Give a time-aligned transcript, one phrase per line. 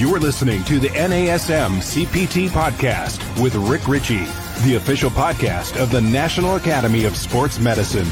[0.00, 4.24] You're listening to the NASM CPT podcast with Rick Richey,
[4.64, 8.08] the official podcast of the National Academy of Sports Medicine.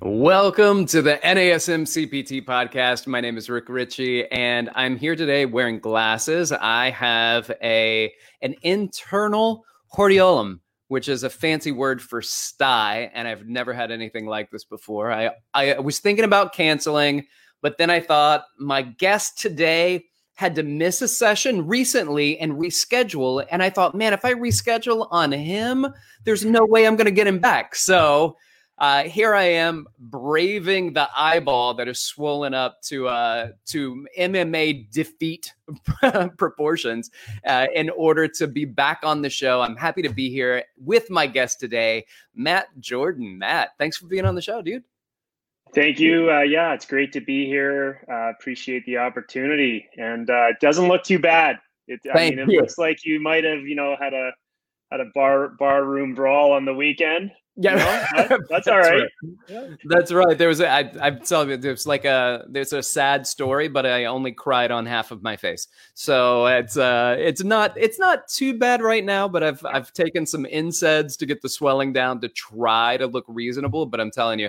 [0.00, 3.08] Welcome to the NASM CPT podcast.
[3.08, 6.52] My name is Rick Richey, and I'm here today wearing glasses.
[6.52, 13.10] I have a an internal hordeolum which is a fancy word for sty.
[13.14, 15.10] And I've never had anything like this before.
[15.10, 17.26] I, I was thinking about canceling,
[17.64, 20.04] but then I thought my guest today
[20.34, 23.42] had to miss a session recently and reschedule.
[23.50, 25.86] And I thought, man, if I reschedule on him,
[26.24, 27.74] there's no way I'm going to get him back.
[27.74, 28.36] So
[28.76, 34.90] uh, here I am braving the eyeball that is swollen up to uh, to MMA
[34.90, 35.54] defeat
[36.36, 37.10] proportions
[37.46, 39.62] uh, in order to be back on the show.
[39.62, 42.04] I'm happy to be here with my guest today,
[42.34, 43.38] Matt Jordan.
[43.38, 44.84] Matt, thanks for being on the show, dude.
[45.74, 46.30] Thank you.
[46.30, 48.04] Uh, yeah, it's great to be here.
[48.10, 51.58] Uh, appreciate the opportunity, and uh, it doesn't look too bad.
[51.88, 52.60] It, I mean, it you.
[52.60, 54.30] looks like you might have, you know, had a
[54.90, 58.68] had a bar bar room brawl on the weekend, yeah, you know, that, that's, that's,
[58.68, 59.08] all right.
[59.48, 59.78] right.
[59.84, 60.36] That's right.
[60.36, 63.86] There was a, I, I'm telling you, there's like a there's a sad story, but
[63.86, 65.68] I only cried on half of my face.
[65.94, 69.28] So it's uh it's not it's not too bad right now.
[69.28, 73.24] But I've I've taken some NSAIDs to get the swelling down to try to look
[73.28, 73.86] reasonable.
[73.86, 74.48] But I'm telling you,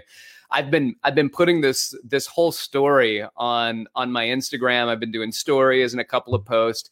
[0.56, 4.88] I've been I've been putting this this whole story on on my Instagram.
[4.88, 6.89] I've been doing stories and a couple of posts,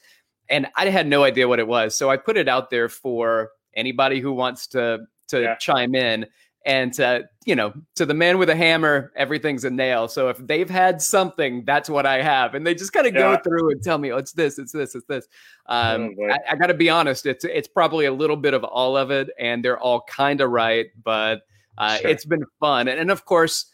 [0.50, 1.96] and I had no idea what it was.
[1.96, 5.56] So I put it out there for anybody who wants to to yeah.
[5.56, 6.28] chime in.
[6.66, 10.08] And to, you know, to the man with a hammer, everything's a nail.
[10.08, 12.56] So if they've had something, that's what I have.
[12.56, 13.36] And they just kind of yeah.
[13.36, 15.28] go through and tell me, oh, it's this, it's this, it's this.
[15.66, 18.64] Um, oh, I, I got to be honest, it's it's probably a little bit of
[18.64, 20.86] all of it, and they're all kind of right.
[21.04, 21.42] But
[21.78, 22.10] uh, sure.
[22.10, 23.66] it's been fun, and, and of course,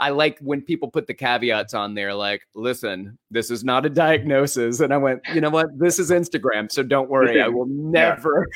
[0.00, 3.90] I like when people put the caveats on there, like, listen, this is not a
[3.90, 4.78] diagnosis.
[4.78, 5.76] And I went, you know what?
[5.76, 6.70] This is Instagram.
[6.70, 7.42] So don't worry.
[7.42, 8.46] I will never.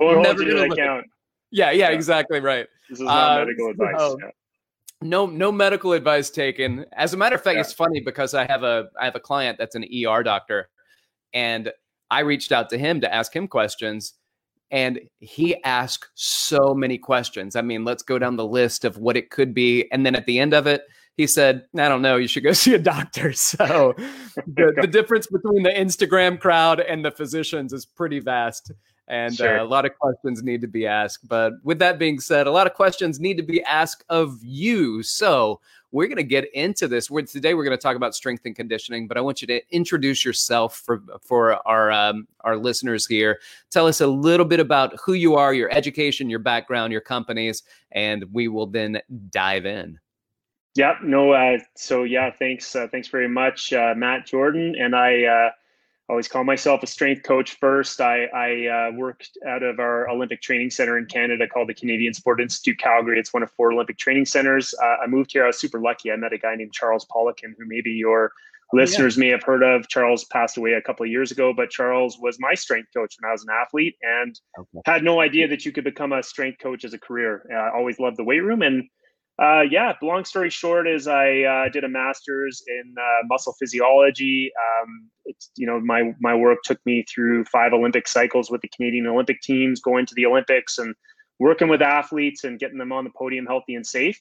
[0.00, 1.06] we'll never hold you to account.
[1.50, 2.66] Yeah, yeah, yeah, exactly right.
[2.88, 3.94] This is not uh, medical advice.
[3.98, 4.30] So, yeah.
[5.02, 6.86] No, no medical advice taken.
[6.92, 7.60] As a matter of fact, yeah.
[7.60, 10.70] it's funny because I have a I have a client that's an ER doctor,
[11.34, 11.70] and
[12.10, 14.14] I reached out to him to ask him questions,
[14.70, 17.56] and he asked so many questions.
[17.56, 19.90] I mean, let's go down the list of what it could be.
[19.92, 20.82] And then at the end of it,
[21.16, 23.32] he said, I don't know, you should go see a doctor.
[23.36, 23.94] So
[24.36, 28.72] the, the difference between the Instagram crowd and the physicians is pretty vast.
[29.08, 29.60] And sure.
[29.60, 31.28] uh, a lot of questions need to be asked.
[31.28, 35.04] But with that being said, a lot of questions need to be asked of you.
[35.04, 35.60] So
[35.96, 37.10] we're going to get into this.
[37.10, 39.62] We're, today we're going to talk about strength and conditioning, but I want you to
[39.74, 43.40] introduce yourself for for our um, our listeners here.
[43.70, 47.62] Tell us a little bit about who you are, your education, your background, your companies,
[47.92, 49.98] and we will then dive in.
[50.74, 51.32] Yeah, no.
[51.32, 52.76] Uh, so yeah, thanks.
[52.76, 55.50] Uh, thanks very much, uh, Matt Jordan, and I uh,
[56.08, 58.00] always call myself a strength coach first.
[58.00, 62.14] I, I uh, worked out of our Olympic training center in Canada called the Canadian
[62.14, 63.18] Sport Institute Calgary.
[63.18, 64.74] It's one of four Olympic training centers.
[64.80, 65.44] Uh, I moved here.
[65.44, 66.12] I was super lucky.
[66.12, 68.32] I met a guy named Charles Poliquin, who maybe your
[68.72, 69.20] listeners yeah.
[69.20, 69.88] may have heard of.
[69.88, 73.28] Charles passed away a couple of years ago, but Charles was my strength coach when
[73.28, 74.80] I was an athlete and okay.
[74.84, 77.46] had no idea that you could become a strength coach as a career.
[77.52, 78.84] Uh, I always loved the weight room and
[79.38, 84.50] uh, yeah, long story short is I uh, did a master's in uh, muscle physiology.
[84.56, 88.68] Um, it's you know my my work took me through five Olympic cycles with the
[88.68, 90.94] Canadian Olympic teams, going to the Olympics and
[91.38, 94.18] working with athletes and getting them on the podium healthy and safe.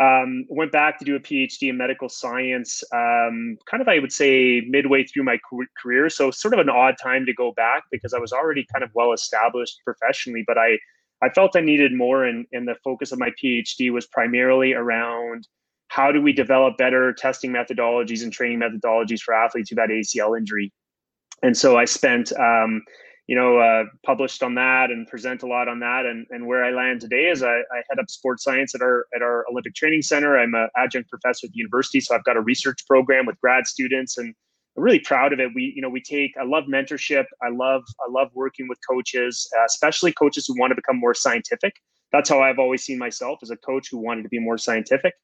[0.00, 4.12] Um, went back to do a PhD in medical science, um, kind of I would
[4.12, 5.38] say midway through my
[5.82, 6.08] career.
[6.08, 8.90] So sort of an odd time to go back because I was already kind of
[8.94, 10.78] well established professionally, but I
[11.22, 15.46] I felt I needed more, and, and the focus of my PhD was primarily around
[15.88, 20.36] how do we develop better testing methodologies and training methodologies for athletes who've had ACL
[20.36, 20.72] injury.
[21.42, 22.82] And so I spent, um,
[23.26, 26.06] you know, uh, published on that and present a lot on that.
[26.06, 29.06] And, and where I land today is I, I head up sports science at our
[29.14, 30.38] at our Olympic Training Center.
[30.38, 33.66] I'm an adjunct professor at the university, so I've got a research program with grad
[33.66, 34.34] students and
[34.76, 35.50] I'm really proud of it.
[35.54, 36.32] We, you know, we take.
[36.40, 37.24] I love mentorship.
[37.42, 41.14] I love, I love working with coaches, uh, especially coaches who want to become more
[41.14, 41.74] scientific.
[42.10, 45.14] That's how I've always seen myself as a coach who wanted to be more scientific.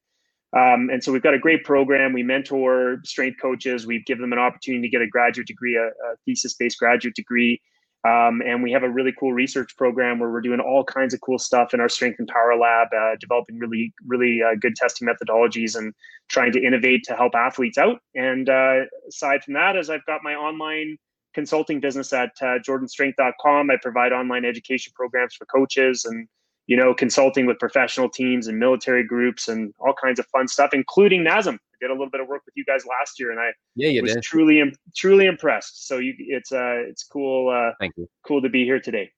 [0.57, 2.13] Um, and so we've got a great program.
[2.13, 3.85] We mentor strength coaches.
[3.85, 7.61] We give them an opportunity to get a graduate degree, a, a thesis-based graduate degree.
[8.07, 11.19] Um, and we have a really cool research program where we're doing all kinds of
[11.19, 15.07] cool stuff in our strength and power lab, uh, developing really, really uh, good testing
[15.07, 15.93] methodologies and
[16.29, 17.99] trying to innovate to help athletes out.
[18.15, 20.97] And uh, aside from that, as I've got my online
[21.33, 26.27] consulting business at uh, jordanstrength.com, I provide online education programs for coaches and
[26.67, 30.69] you know consulting with professional teams and military groups and all kinds of fun stuff,
[30.73, 31.57] including NASM.
[31.79, 34.01] Did a little bit of work with you guys last year, and I yeah, you
[34.01, 34.23] was did.
[34.23, 34.61] truly
[34.95, 35.87] truly impressed.
[35.87, 37.49] So you, it's uh, it's cool.
[37.49, 38.07] Uh, Thank you.
[38.25, 39.11] Cool to be here today.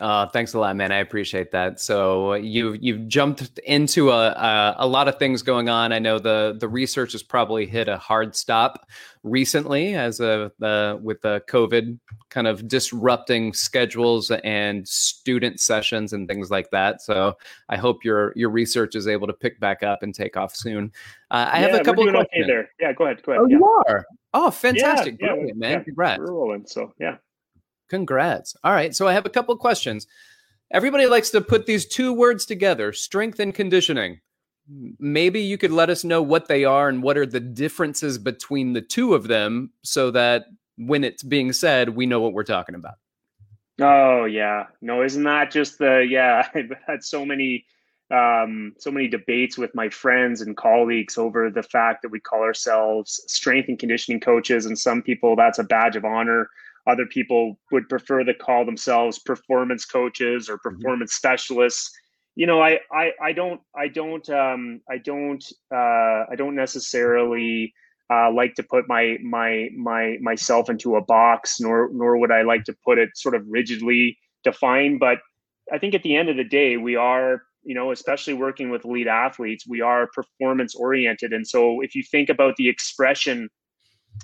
[0.00, 0.90] Uh, thanks a lot, man.
[0.90, 1.78] I appreciate that.
[1.78, 5.92] So you've you've jumped into a, a, a lot of things going on.
[5.92, 8.88] I know the the research has probably hit a hard stop
[9.22, 11.96] recently, as a the with the COVID
[12.28, 17.00] kind of disrupting schedules and student sessions and things like that.
[17.00, 17.34] So
[17.68, 20.90] I hope your your research is able to pick back up and take off soon.
[21.30, 22.46] Uh, I yeah, have a couple of questions.
[22.46, 22.68] Okay there.
[22.80, 23.22] Yeah, go ahead.
[23.22, 23.42] Go ahead.
[23.42, 23.58] Oh, yeah.
[23.58, 24.04] you are.
[24.32, 25.18] Oh, fantastic!
[25.20, 25.70] Yeah, Brilliant, man.
[25.70, 25.84] yeah.
[25.84, 26.18] Congrats.
[26.18, 26.66] We're rolling.
[26.66, 27.18] So yeah.
[27.88, 28.56] Congrats.
[28.64, 28.94] All right.
[28.94, 30.06] So I have a couple questions.
[30.70, 34.20] Everybody likes to put these two words together strength and conditioning.
[34.98, 38.72] Maybe you could let us know what they are and what are the differences between
[38.72, 40.46] the two of them so that
[40.76, 42.94] when it's being said, we know what we're talking about.
[43.80, 44.66] Oh, yeah.
[44.80, 47.66] No, isn't that just the, yeah, I've had so many.
[48.10, 52.42] Um, so many debates with my friends and colleagues over the fact that we call
[52.42, 56.50] ourselves strength and conditioning coaches, and some people that's a badge of honor
[56.86, 60.76] other people would prefer to call themselves performance coaches or Mm-hmm.
[60.76, 61.26] performance mm-hmm.
[61.26, 61.90] specialists.
[62.36, 67.72] You know, I, I, I don't, I don't, um, I don't, uh, I don't necessarily
[68.10, 72.42] uh, like to put my, my, my, myself into a box, nor, nor would I
[72.42, 74.98] like to put it sort of rigidly defined.
[74.98, 75.18] But
[75.72, 78.84] I think at the end of the day, we are, you know, especially working with
[78.84, 81.32] elite athletes, we are performance oriented.
[81.32, 83.48] And so if you think about the expression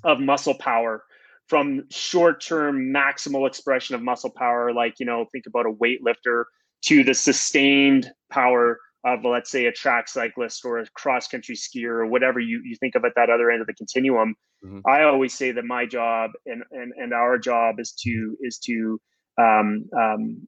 [0.04, 1.04] of muscle power,
[1.50, 6.44] from short-term maximal expression of muscle power like you know think about a weightlifter
[6.82, 11.86] to the sustained power of let's say a track cyclist or a cross country skier
[11.86, 14.78] or whatever you, you think of at that other end of the continuum mm-hmm.
[14.86, 19.00] i always say that my job and, and and our job is to is to
[19.38, 20.46] um, um,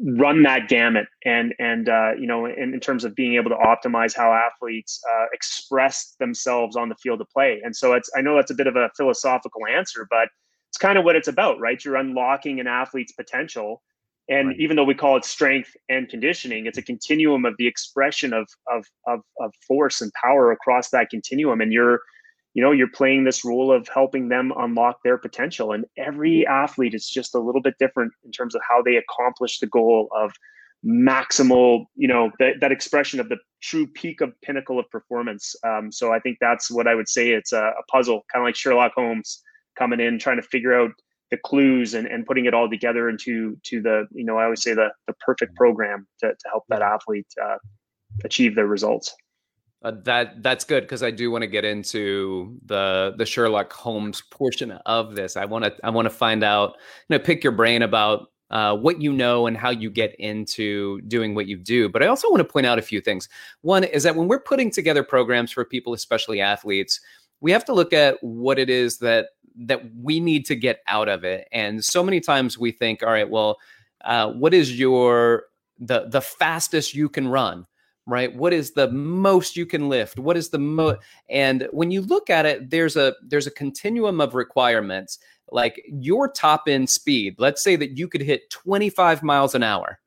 [0.00, 3.56] run that gamut and and uh, you know in, in terms of being able to
[3.56, 8.20] optimize how athletes uh, express themselves on the field of play and so it's i
[8.20, 10.28] know that's a bit of a philosophical answer but
[10.74, 11.82] it's kind of what it's about, right?
[11.84, 13.80] You're unlocking an athlete's potential.
[14.28, 14.56] And right.
[14.58, 18.48] even though we call it strength and conditioning, it's a continuum of the expression of,
[18.68, 21.60] of, of, of force and power across that continuum.
[21.60, 22.00] And you're,
[22.54, 25.70] you know, you're playing this role of helping them unlock their potential.
[25.70, 29.60] And every athlete is just a little bit different in terms of how they accomplish
[29.60, 30.32] the goal of
[30.84, 35.54] maximal, you know, that, that expression of the true peak of pinnacle of performance.
[35.64, 37.28] Um, so I think that's what I would say.
[37.30, 39.40] It's a, a puzzle, kind of like Sherlock Holmes
[39.76, 40.90] coming in trying to figure out
[41.30, 44.62] the clues and, and putting it all together into to the you know i always
[44.62, 47.56] say the the perfect program to, to help that athlete uh,
[48.24, 49.14] achieve their results
[49.84, 54.22] uh, that that's good because I do want to get into the the Sherlock Holmes
[54.30, 55.36] portion of this.
[55.36, 56.76] I want to I want to find out,
[57.08, 61.00] you know, pick your brain about uh, what you know and how you get into
[61.02, 61.88] doing what you do.
[61.88, 63.28] But I also want to point out a few things.
[63.60, 67.00] One is that when we're putting together programs for people, especially athletes,
[67.40, 71.08] we have to look at what it is that that we need to get out
[71.08, 71.46] of it.
[71.52, 73.58] And so many times we think, all right, well,
[74.04, 75.44] uh, what is your
[75.78, 77.66] the the fastest you can run?
[78.06, 80.96] right what is the most you can lift what is the mo
[81.30, 85.18] and when you look at it there's a there's a continuum of requirements
[85.50, 89.98] like your top end speed let's say that you could hit 25 miles an hour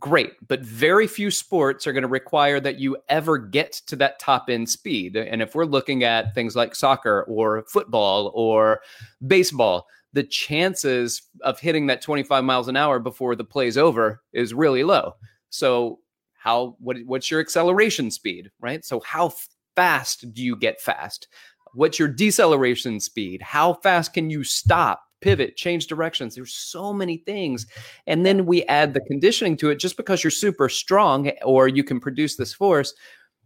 [0.00, 4.18] great but very few sports are going to require that you ever get to that
[4.18, 8.80] top end speed and if we're looking at things like soccer or football or
[9.28, 14.54] baseball the chances of hitting that 25 miles an hour before the play's over is
[14.54, 15.12] really low.
[15.50, 16.00] So
[16.32, 18.82] how what what's your acceleration speed right?
[18.82, 19.34] So how
[19.76, 21.28] fast do you get fast?
[21.74, 23.42] What's your deceleration speed?
[23.42, 27.66] How fast can you stop pivot change directions there's so many things
[28.06, 31.82] and then we add the conditioning to it just because you're super strong or you
[31.82, 32.94] can produce this force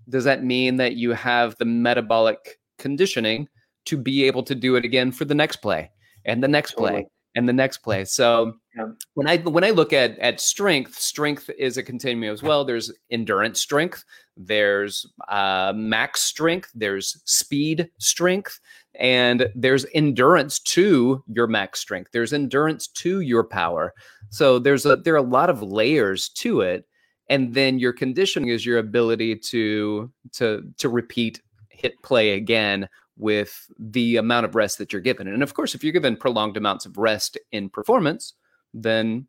[0.09, 3.49] does that mean that you have the metabolic conditioning
[3.87, 5.91] to be able to do it again for the next play
[6.25, 8.05] and the next play and the next play?
[8.05, 8.87] So yeah.
[9.15, 12.65] when i when i look at at strength strength is a continuum as well.
[12.65, 14.05] There's endurance strength
[14.37, 18.59] there's uh, max strength there's speed strength
[18.99, 22.11] and there's endurance to your max strength.
[22.13, 23.95] There's endurance to your power.
[24.31, 26.87] So there's a there are a lot of layers to it.
[27.29, 33.67] And then your conditioning is your ability to to to repeat hit play again with
[33.79, 35.29] the amount of rest that you're given.
[35.29, 38.35] And of course if you're given prolonged amounts of rest in performance
[38.75, 39.27] then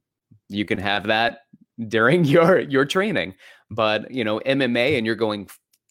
[0.50, 1.40] you can have that
[1.88, 3.36] during your your training.
[3.70, 5.50] But you know mma and you're going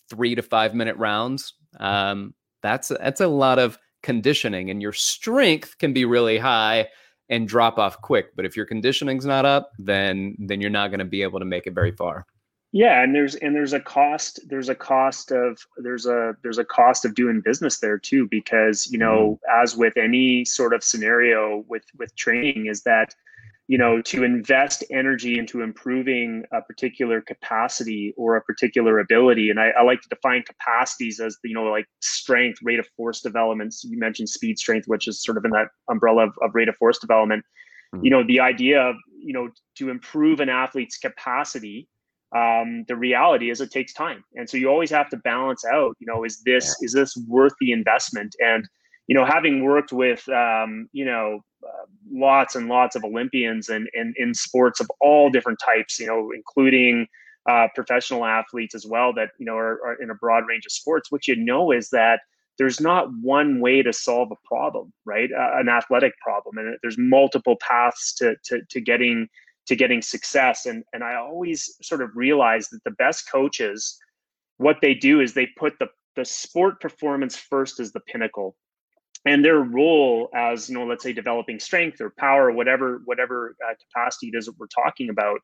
[0.09, 5.77] three to five minute rounds um, that's that's a lot of conditioning and your strength
[5.79, 6.89] can be really high
[7.29, 10.99] and drop off quick but if your conditioning's not up then then you're not going
[10.99, 12.27] to be able to make it very far
[12.73, 16.65] Yeah, and there's and there's a cost there's a cost of there's a there's a
[16.65, 19.63] cost of doing business there too because you know mm-hmm.
[19.63, 23.13] as with any sort of scenario with with training is that
[23.71, 29.49] you know to invest energy into improving a particular capacity or a particular ability.
[29.49, 33.21] And I, I like to define capacities as you know like strength rate of force
[33.21, 36.69] developments you mentioned speed strength which is sort of in that umbrella of, of rate
[36.69, 37.45] of force development.
[37.95, 38.05] Mm-hmm.
[38.05, 41.89] you know the idea of you know to improve an athlete's capacity
[42.35, 44.23] um, the reality is it takes time.
[44.35, 47.55] And so you always have to balance out you know is this is this worth
[47.61, 48.35] the investment?
[48.41, 48.69] And
[49.07, 51.41] you know having worked with um, you know
[52.11, 56.31] lots and lots of olympians and, and in sports of all different types you know
[56.35, 57.07] including
[57.49, 60.73] uh, professional athletes as well that you know are, are in a broad range of
[60.73, 62.21] sports what you know is that
[62.59, 66.99] there's not one way to solve a problem right uh, an athletic problem and there's
[66.99, 69.29] multiple paths to, to, to getting
[69.71, 70.67] to getting success.
[70.67, 73.97] And, and I always sort of realize that the best coaches,
[74.57, 75.87] what they do is they put the,
[76.17, 78.57] the sport performance first as the pinnacle.
[79.27, 83.75] And their role as, you know, let's say developing strength or power, whatever, whatever uh,
[83.75, 85.41] capacity it is that we're talking about,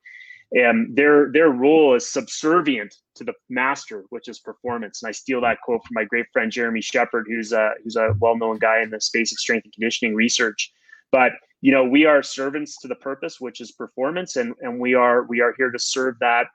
[0.64, 5.02] um, their their role is subservient to the master, which is performance.
[5.02, 8.14] And I steal that quote from my great friend Jeremy Sheppard who's a who's a
[8.20, 10.72] well known guy in the space of strength and conditioning research.
[11.10, 14.94] But you know we are servants to the purpose which is performance and and we
[14.94, 16.46] are we are here to serve that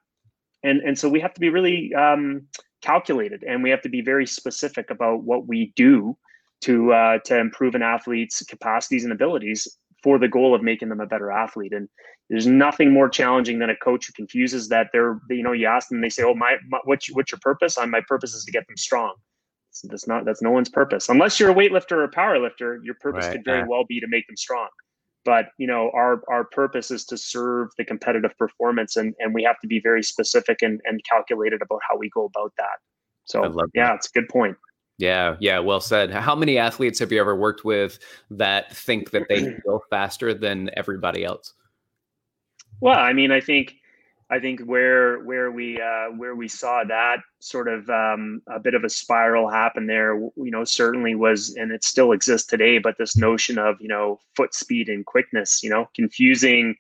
[0.64, 2.44] and and so we have to be really um,
[2.82, 6.18] calculated and we have to be very specific about what we do
[6.62, 9.68] to uh, to improve an athlete's capacities and abilities
[10.04, 11.74] for the goal of making them a better athlete.
[11.74, 11.88] And
[12.30, 15.90] there's nothing more challenging than a coach who confuses that they're you know you ask
[15.90, 17.78] them they say oh my, my what's, what's your purpose?
[17.78, 19.14] On my purpose is to get them strong.
[19.84, 21.10] That's not that's no one's purpose.
[21.10, 23.66] Unless you're a weightlifter or a power lifter your purpose right, could very yeah.
[23.68, 24.68] well be to make them strong.
[25.24, 29.44] But you know our our purpose is to serve the competitive performance and and we
[29.44, 32.80] have to be very specific and, and calculated about how we go about that.
[33.26, 34.58] So yeah it's a good point
[35.02, 39.28] yeah yeah well said how many athletes have you ever worked with that think that
[39.28, 41.54] they go faster than everybody else
[42.80, 43.76] well i mean i think
[44.32, 48.74] I think where where we uh, where we saw that sort of um, a bit
[48.74, 52.78] of a spiral happen there, you know, certainly was, and it still exists today.
[52.78, 56.76] But this notion of you know foot speed and quickness, you know, confusing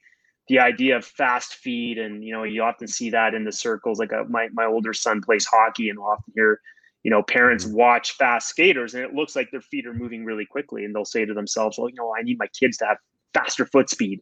[0.48, 4.00] the idea of fast feed, and you know, you often see that in the circles.
[4.00, 6.62] Like a, uh, my my older son plays hockey, and we'll often hear
[7.04, 7.78] you know parents mm-hmm.
[7.78, 11.06] watch fast skaters, and it looks like their feet are moving really quickly, and they'll
[11.06, 12.98] say to themselves, "Well, you know, I need my kids to have
[13.34, 14.20] faster foot speed."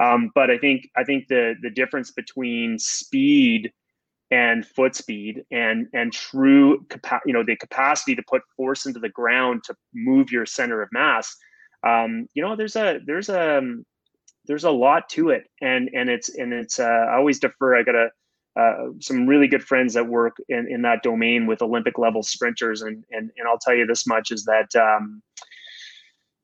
[0.00, 3.70] Um, but I think I think the the difference between speed
[4.30, 8.98] and foot speed and and true capa- you know the capacity to put force into
[8.98, 11.36] the ground to move your center of mass
[11.86, 13.84] um, you know there's a there's a um,
[14.46, 17.82] there's a lot to it and and it's and it's uh, I always defer I
[17.82, 18.08] got a
[18.54, 22.82] uh, some really good friends that work in, in that domain with Olympic level sprinters.
[22.82, 25.22] And and and I'll tell you this much is that um,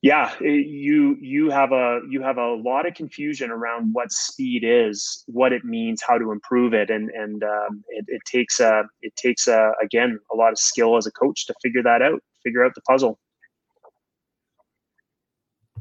[0.01, 5.25] yeah you you have a you have a lot of confusion around what speed is
[5.27, 6.89] what it means how to improve it.
[6.89, 10.97] And and um, it, it, takes a it takes a again a lot of skill
[10.97, 13.19] as a coach to figure that out figure out the puzzle.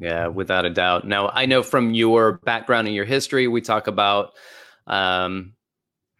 [0.01, 1.07] Yeah without a doubt.
[1.07, 4.33] Now i know from your background and your history we talk about
[4.87, 5.53] um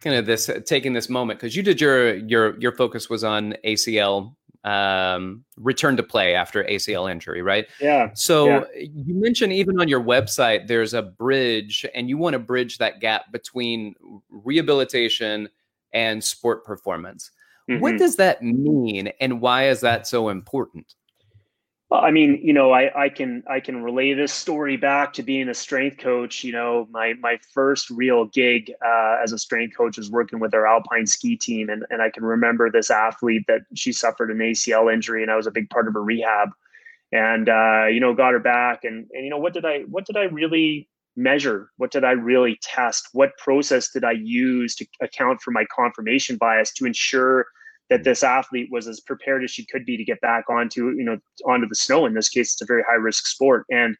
[0.00, 3.54] kind of this taking this moment because you did your your your focus was on
[3.64, 7.66] acl um, return to play after ACL injury, right?
[7.80, 8.10] Yeah.
[8.14, 8.64] So yeah.
[8.74, 13.00] you mentioned even on your website, there's a bridge, and you want to bridge that
[13.00, 13.94] gap between
[14.28, 15.48] rehabilitation
[15.92, 17.30] and sport performance.
[17.70, 17.80] Mm-hmm.
[17.80, 20.94] What does that mean, and why is that so important?
[21.90, 25.48] I mean, you know, I, I can I can relay this story back to being
[25.48, 26.44] a strength coach.
[26.44, 30.52] You know, my my first real gig uh, as a strength coach was working with
[30.52, 34.38] our alpine ski team, and and I can remember this athlete that she suffered an
[34.38, 36.50] ACL injury, and I was a big part of her rehab,
[37.10, 40.04] and uh, you know, got her back, and and you know, what did I what
[40.04, 41.70] did I really measure?
[41.78, 43.08] What did I really test?
[43.12, 47.46] What process did I use to account for my confirmation bias to ensure
[47.90, 51.04] that this athlete was as prepared as she could be to get back onto you
[51.04, 52.06] know onto the snow.
[52.06, 53.64] In this case it's a very high risk sport.
[53.70, 53.96] And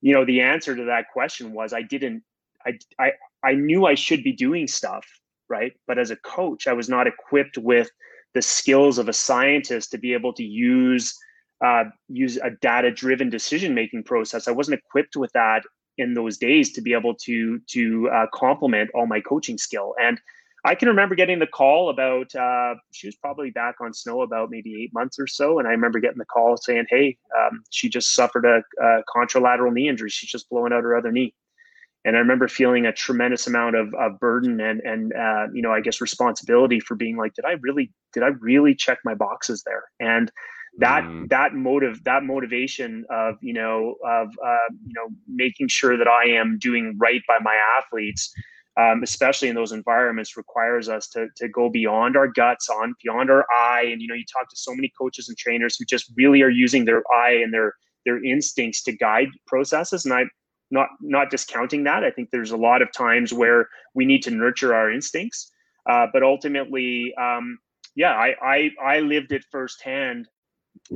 [0.00, 2.22] you know the answer to that question was i didn't
[2.66, 3.12] i i,
[3.42, 5.06] I knew i should be doing stuff
[5.48, 5.72] right?
[5.86, 7.88] But as a coach i was not equipped with
[8.34, 11.16] the skills of a scientist to be able to use
[11.64, 14.48] uh, use a data driven decision making process.
[14.48, 15.62] I wasn't equipped with that
[15.98, 19.94] in those days to be able to to uh, complement all my coaching skill.
[20.00, 20.20] And
[20.64, 24.50] I can remember getting the call about uh, she was probably back on snow about
[24.50, 27.88] maybe eight months or so, and I remember getting the call saying, "Hey, um, she
[27.88, 30.10] just suffered a, a, contralateral knee injury.
[30.10, 31.34] She's just blowing out her other knee."
[32.04, 35.72] and I remember feeling a tremendous amount of, of burden and and uh, you know
[35.72, 39.62] I guess responsibility for being like, did I really did I really check my boxes
[39.64, 39.84] there?
[40.00, 40.30] And
[40.78, 41.28] that mm.
[41.28, 46.24] that motive that motivation of you know of uh, you know making sure that I
[46.30, 48.32] am doing right by my athletes.
[48.80, 53.30] Um, especially in those environments, requires us to, to go beyond our guts, on beyond
[53.30, 53.86] our eye.
[53.92, 56.48] And you know, you talk to so many coaches and trainers who just really are
[56.48, 57.74] using their eye and their
[58.06, 60.06] their instincts to guide processes.
[60.06, 60.24] And I
[60.72, 62.02] not not discounting that.
[62.02, 65.52] I think there's a lot of times where we need to nurture our instincts,
[65.88, 67.58] uh, but ultimately, um,
[67.94, 70.28] yeah, I, I I lived it firsthand,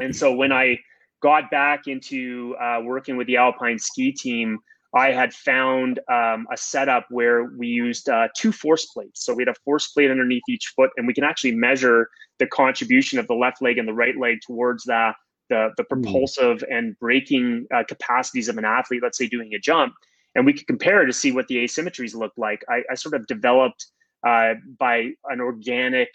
[0.00, 0.78] and so when I
[1.22, 4.58] got back into uh, working with the alpine ski team.
[4.96, 9.24] I had found um, a setup where we used uh, two force plates.
[9.24, 12.46] So we had a force plate underneath each foot, and we can actually measure the
[12.46, 15.14] contribution of the left leg and the right leg towards that
[15.48, 16.02] the the hmm.
[16.02, 16.76] propulsive mm.
[16.76, 19.94] and braking uh, capacities of an athlete, let's say doing a jump,
[20.34, 22.64] and we could compare to see what the asymmetries look like.
[22.68, 23.86] I, I sort of developed
[24.26, 26.08] uh, by an organic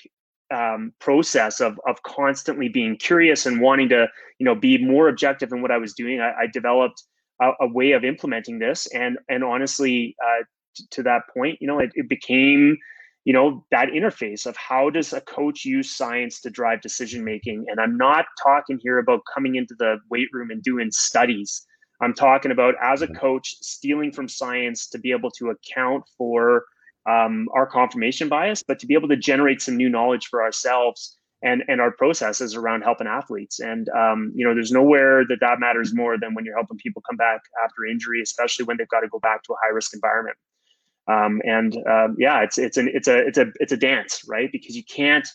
[0.53, 4.07] um, process of of constantly being curious and wanting to
[4.39, 6.19] you know be more objective in what I was doing.
[6.19, 7.03] I, I developed
[7.41, 10.43] a, a, way of implementing this, and and honestly, uh,
[10.75, 12.77] t- to that point, you know, it, it became
[13.25, 17.65] you know that interface of how does a coach use science to drive decision making?
[17.69, 21.65] And i'm not talking here about coming into the weight room and doing studies.
[22.01, 23.15] I'm talking about as a mm-hmm.
[23.15, 26.65] coach stealing from science to be able to account for
[27.07, 31.17] um, our confirmation bias but to be able to generate some new knowledge for ourselves
[31.43, 35.59] and and our processes around helping athletes and um, you know there's nowhere that that
[35.59, 39.01] matters more than when you're helping people come back after injury especially when they've got
[39.01, 40.37] to go back to a high risk environment
[41.07, 44.51] um, and um, yeah, it's it's an it's a it's a it's a dance, right?
[44.51, 45.27] Because you can't,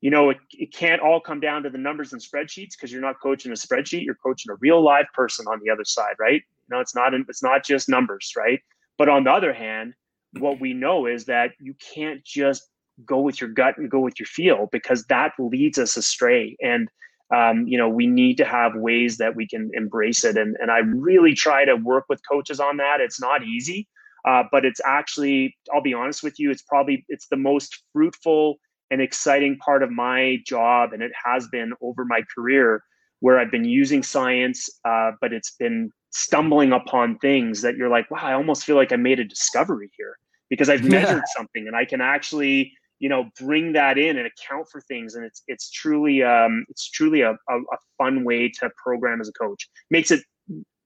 [0.00, 3.02] you know, it, it can't all come down to the numbers and spreadsheets because you're
[3.02, 6.42] not coaching a spreadsheet, you're coaching a real live person on the other side, right?
[6.68, 8.60] You know, it's not it's not just numbers, right?
[8.98, 9.92] But on the other hand,
[10.38, 12.68] what we know is that you can't just
[13.04, 16.56] go with your gut and go with your feel because that leads us astray.
[16.60, 16.88] And
[17.34, 20.36] um, you know we need to have ways that we can embrace it.
[20.36, 23.00] And, and i really try to work with coaches on that.
[23.00, 23.88] It's not easy
[24.26, 28.56] uh, but it's actually i'll be honest with you it's probably it's the most fruitful
[28.90, 32.82] and exciting part of my job and it has been over my career
[33.20, 38.10] where i've been using science uh, but it's been stumbling upon things that you're like
[38.10, 40.16] wow i almost feel like i made a discovery here
[40.50, 41.36] because i've measured yeah.
[41.36, 45.24] something and i can actually you know bring that in and account for things and
[45.24, 49.32] it's it's truly um it's truly a, a, a fun way to program as a
[49.32, 50.20] coach makes it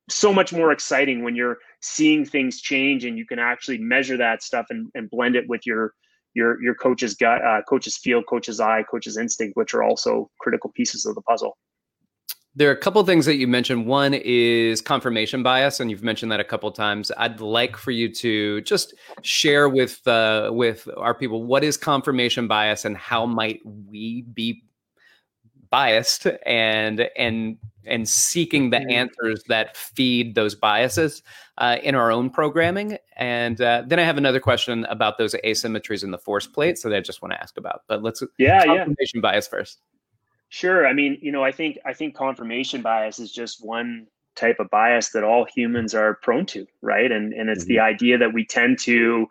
[0.08, 4.42] so much more exciting when you're seeing things change and you can actually measure that
[4.42, 5.94] stuff and, and blend it with your
[6.34, 10.70] your your coach's gut, uh, coach's feel, coach's eye, coach's instinct, which are also critical
[10.70, 11.56] pieces of the puzzle.
[12.56, 13.86] There are a couple things that you mentioned.
[13.86, 17.12] One is confirmation bias, and you've mentioned that a couple times.
[17.16, 22.48] I'd like for you to just share with uh, with our people what is confirmation
[22.48, 24.64] bias and how might we be
[25.70, 28.90] biased and and and seeking the mm-hmm.
[28.90, 31.22] answers that feed those biases
[31.58, 32.98] uh, in our own programming.
[33.16, 36.88] And uh, then I have another question about those asymmetries in the force plate, so
[36.88, 37.82] that I just want to ask about.
[37.86, 39.20] But let's yeah confirmation yeah.
[39.20, 39.80] bias first.
[40.50, 40.86] Sure.
[40.86, 44.68] I mean, you know, I think I think confirmation bias is just one type of
[44.68, 47.10] bias that all humans are prone to, right?
[47.10, 47.74] And and it's mm-hmm.
[47.74, 49.28] the idea that we tend to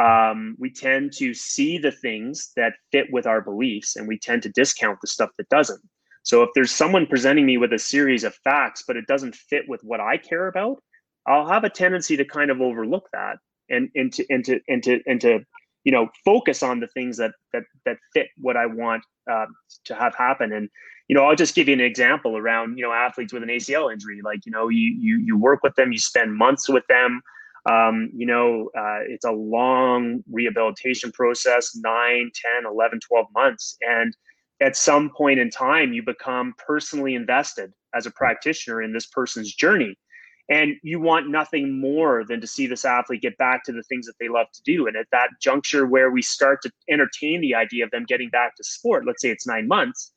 [0.00, 4.42] um, we tend to see the things that fit with our beliefs and we tend
[4.42, 5.80] to discount the stuff that doesn't.
[6.24, 9.68] So if there's someone presenting me with a series of facts, but it doesn't fit
[9.68, 10.82] with what I care about,
[11.26, 13.38] I'll have a tendency to kind of overlook that
[13.70, 15.44] and into into into into
[15.86, 19.46] you know focus on the things that that that fit what I want uh,
[19.84, 20.52] to have happen.
[20.52, 20.68] And
[21.08, 23.90] you know, I'll just give you an example around you know athletes with an ACL
[23.90, 24.20] injury.
[24.22, 27.22] Like you know, you you you work with them, you spend months with them.
[27.70, 32.30] Um, you know, uh, it's a long rehabilitation process 9,
[32.62, 33.76] 10, 11, 12 months.
[33.80, 34.16] And
[34.60, 39.52] at some point in time, you become personally invested as a practitioner in this person's
[39.52, 39.98] journey.
[40.48, 44.06] And you want nothing more than to see this athlete get back to the things
[44.06, 44.86] that they love to do.
[44.86, 48.54] And at that juncture where we start to entertain the idea of them getting back
[48.56, 50.12] to sport, let's say it's nine months,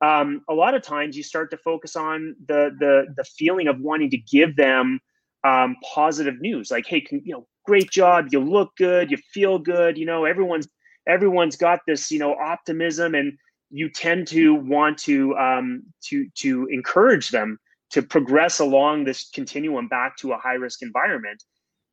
[0.00, 3.80] um, a lot of times you start to focus on the the the feeling of
[3.80, 5.00] wanting to give them
[5.44, 6.70] um, positive news.
[6.70, 8.28] Like hey can, you know great job.
[8.30, 9.10] You look good.
[9.10, 9.98] You feel good.
[9.98, 10.68] You know everyone's
[11.08, 13.32] everyone's got this you know optimism and
[13.70, 17.58] you tend to want to um, to to encourage them
[17.90, 21.42] to progress along this continuum back to a high risk environment.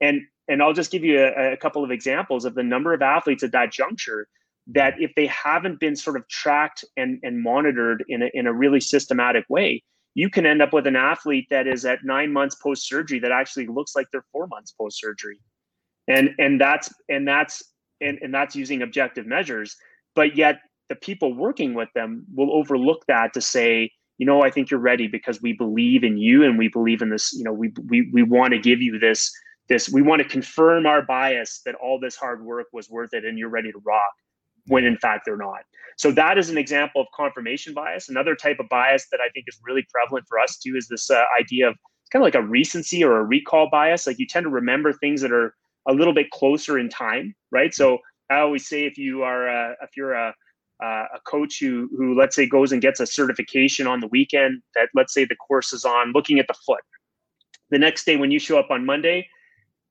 [0.01, 3.01] And and i'll just give you a, a couple of examples of the number of
[3.01, 4.27] athletes at that juncture
[4.67, 8.53] that if they haven't been sort of tracked and, and monitored in a, in a
[8.53, 12.55] really systematic way you can end up with an athlete that is at nine months
[12.55, 15.39] post surgery that actually looks like they're four months post surgery
[16.07, 17.63] and and that's and that's
[18.01, 19.75] and, and that's using objective measures
[20.15, 24.49] but yet the people working with them will overlook that to say you know i
[24.49, 27.53] think you're ready because we believe in you and we believe in this you know
[27.53, 29.31] we we, we want to give you this
[29.67, 33.25] this we want to confirm our bias that all this hard work was worth it
[33.25, 34.13] and you're ready to rock
[34.67, 35.61] when in fact they're not.
[35.97, 38.09] So that is an example of confirmation bias.
[38.09, 41.09] Another type of bias that i think is really prevalent for us too is this
[41.09, 41.75] uh, idea of
[42.11, 44.07] kind of like a recency or a recall bias.
[44.07, 45.55] Like you tend to remember things that are
[45.87, 47.73] a little bit closer in time right?
[47.73, 47.99] So
[48.29, 50.33] i always say if you are a, if you're a
[50.83, 54.61] uh, a coach who who let's say goes and gets a certification on the weekend
[54.75, 56.81] that let's say the course is on looking at the foot.
[57.71, 59.27] The next day when you show up on monday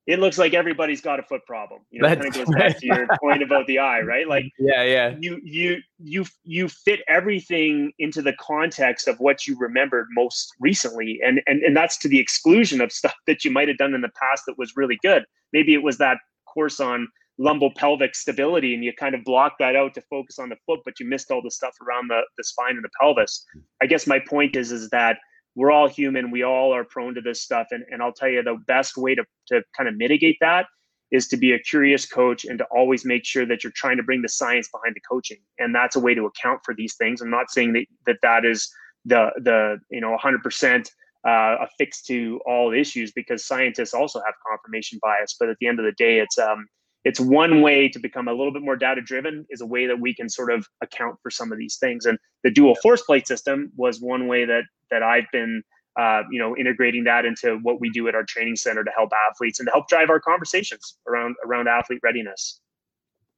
[0.07, 1.81] it looks like everybody's got a foot problem.
[1.89, 4.27] You know kind of goes back to your point about the eye right?
[4.27, 5.15] Like yeah yeah.
[5.19, 11.19] you you you you fit everything into the context of what you remembered most recently.
[11.25, 14.01] And and, and that's to the exclusion of stuff that you might have done in
[14.01, 15.23] the past that was really good.
[15.53, 17.07] Maybe it was that course on
[17.39, 20.99] lumbopelvic stability and you kind of block that out to focus on the foot but
[20.99, 23.45] you missed all the stuff around the, the spine and the pelvis.
[23.81, 25.17] I guess my point is is that
[25.55, 26.31] we're all human.
[26.31, 27.67] We all are prone to this stuff.
[27.71, 30.67] And, and i'll tell you the best way to, to kind of mitigate that
[31.11, 34.03] is to be a curious coach and to always make sure that you're trying to
[34.03, 35.37] bring the science behind the coaching.
[35.59, 37.21] And that's a way to account for these things.
[37.21, 38.69] I'm not saying that that, that is
[39.05, 40.89] the the you know 100%
[41.27, 45.35] uh, affixed to all issues because scientists also have confirmation bias.
[45.39, 46.67] But at the end of the day it's um
[47.05, 49.99] it's one way to become a little bit more data driven is a way that
[49.99, 52.05] we can sort of account for some of these things.
[52.05, 55.63] And the dual force plate system was one way that that i've been
[55.99, 59.09] uh, you know integrating that into what we do at our training center to help
[59.29, 62.59] athletes and to help drive our conversations around around athlete readiness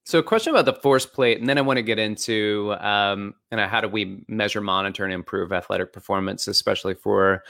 [0.07, 3.35] so, a question about the force plate, and then I want to get into um,
[3.51, 7.43] you know how do we measure, monitor, and improve athletic performance, especially for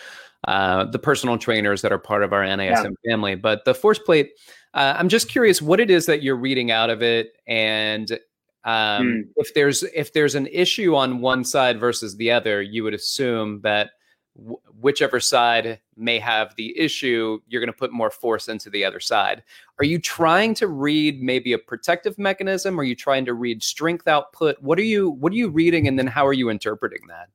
[0.47, 3.11] uh, the personal trainers that are part of our NASM yeah.
[3.11, 3.35] family.
[3.35, 4.31] But the force plate,
[4.73, 8.11] uh, I'm just curious what it is that you're reading out of it, and
[8.63, 9.21] um, mm.
[9.35, 13.61] if there's if there's an issue on one side versus the other, you would assume
[13.61, 13.91] that
[14.79, 18.99] whichever side may have the issue, you're going to put more force into the other
[18.99, 19.43] side.
[19.79, 22.79] Are you trying to read maybe a protective mechanism?
[22.79, 24.61] Are you trying to read strength output?
[24.61, 27.29] What are you what are you reading, and then how are you interpreting that?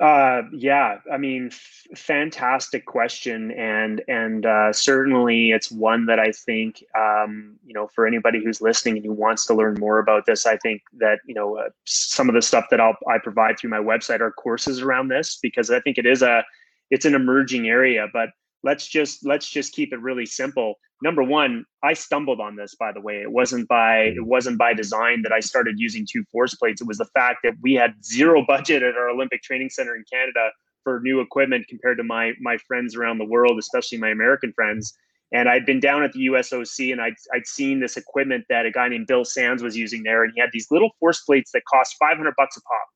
[0.00, 6.32] Uh, yeah, I mean, f- fantastic question, and and uh, certainly it's one that I
[6.32, 10.26] think um, you know for anybody who's listening and who wants to learn more about
[10.26, 13.58] this, I think that you know uh, some of the stuff that I'll I provide
[13.58, 16.44] through my website are courses around this because I think it is a
[16.90, 18.30] it's an emerging area, but
[18.64, 20.74] let's just let's just keep it really simple.
[21.02, 23.20] Number one i stumbled on this by the way.
[23.20, 26.80] It wasn't by it wasn't by design that i started using two force plates.
[26.80, 30.04] It was the fact that we had zero budget at our olympic training center in
[30.10, 30.50] canada
[30.82, 34.96] for new equipment compared to my my friends around the world especially my american friends.
[35.32, 38.70] And i'd been down at the usoc and i'd, I'd seen this equipment that a
[38.70, 41.62] guy named bill sands was using there and he had these little force plates that
[41.70, 42.88] cost 500 bucks a pop.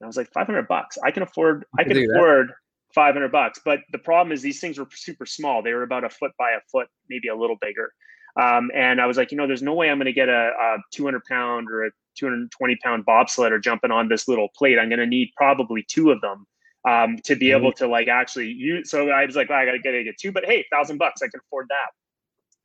[0.00, 0.98] And i was like 500 bucks?
[1.04, 2.52] I can afford i can afford
[2.94, 3.60] 500 bucks.
[3.64, 5.62] But the problem is these things were super small.
[5.62, 7.92] They were about a foot by a foot, maybe a little bigger.
[8.40, 10.50] Um, and I was like, you know, there's no way I'm going to get a,
[10.60, 14.78] a 200 pound or a 220 pound bobsledder jumping on this little plate.
[14.78, 16.46] I'm going to need probably two of them
[16.88, 18.90] um, to be able to like actually use.
[18.90, 21.22] So I was like, well, I got to get, get two, but hey, thousand bucks,
[21.22, 21.90] I can afford that.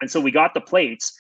[0.02, 1.18] And so we got the plates.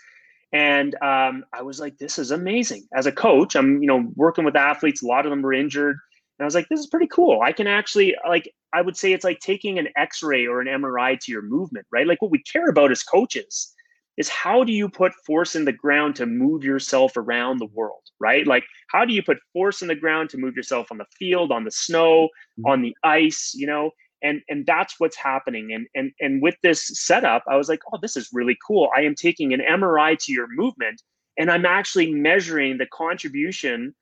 [0.52, 2.88] And um, I was like, this is amazing.
[2.96, 5.04] As a coach, I'm, you know, working with athletes.
[5.04, 5.98] A lot of them were injured.
[6.40, 7.42] And I was like, this is pretty cool.
[7.42, 11.20] I can actually like I would say it's like taking an X-ray or an MRI
[11.20, 12.08] to your movement, right?
[12.08, 13.74] Like what we care about as coaches
[14.18, 18.04] is how do you put force in the ground to move yourself around the world,
[18.20, 18.48] right?
[18.48, 21.52] Like how do you put force in the ground to move yourself on the field,
[21.52, 22.68] on the snow, mm-hmm.
[22.68, 23.92] on the ice, you know?
[24.22, 25.74] And and that's what's happening.
[25.74, 28.90] And and and with this setup, I was like, oh, this is really cool.
[28.96, 31.02] I am taking an MRI to your movement
[31.38, 33.96] and I'm actually measuring the contribution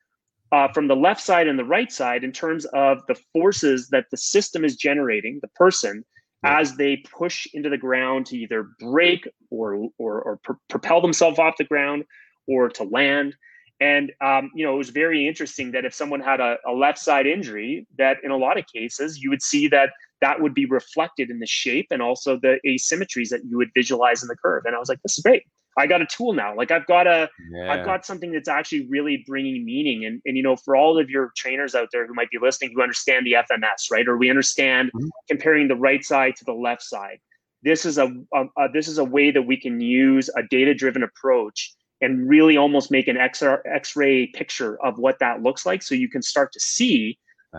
[0.52, 4.06] uh, from the left side and the right side in terms of the forces that
[4.12, 6.04] the system is generating, the person,
[6.44, 11.40] as they push into the ground to either brake or or, or pr- propel themselves
[11.40, 12.04] off the ground
[12.48, 13.36] or to land.
[13.80, 17.00] And um, you know, it was very interesting that if someone had a, a left
[17.00, 20.66] side injury, that in a lot of cases you would see that that would be
[20.66, 24.64] reflected in the shape and also the asymmetries that you would visualize in the curve.
[24.66, 25.44] And I was like, this is great.
[25.78, 26.56] I got a tool now.
[26.56, 27.72] Like I've got a, yeah.
[27.72, 30.06] I've got something that's actually really bringing meaning.
[30.06, 32.72] And and you know, for all of your trainers out there who might be listening,
[32.76, 35.08] who understand the FMS, right, or we understand mm-hmm.
[35.30, 37.20] comparing the right side to the left side.
[37.64, 40.74] This is a, a, a this is a way that we can use a data
[40.74, 45.82] driven approach and really almost make an X X-ray picture of what that looks like,
[45.82, 47.18] so you can start to see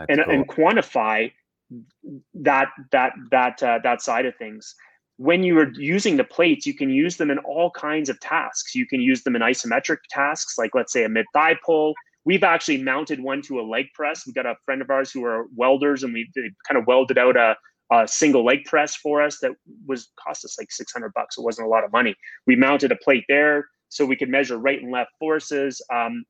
[0.09, 0.35] and, cool.
[0.35, 1.33] and quantify
[2.35, 4.75] that that that uh, that side of things
[5.19, 8.75] when you are using the plates, you can use them in all kinds of tasks.
[8.75, 11.93] You can use them in isometric tasks, like let's say a mid thigh pull.
[12.25, 14.25] We've actually mounted one to a leg press.
[14.25, 16.31] We've got a friend of ours who are welders, and we
[16.69, 17.57] kind of welded out a,
[17.93, 19.53] a single leg press for us that
[19.87, 21.37] was cost us like 600 bucks.
[21.37, 22.15] It wasn't a lot of money.
[22.47, 25.83] We mounted a plate there so we could measure right and left forces.
[25.93, 26.25] Um,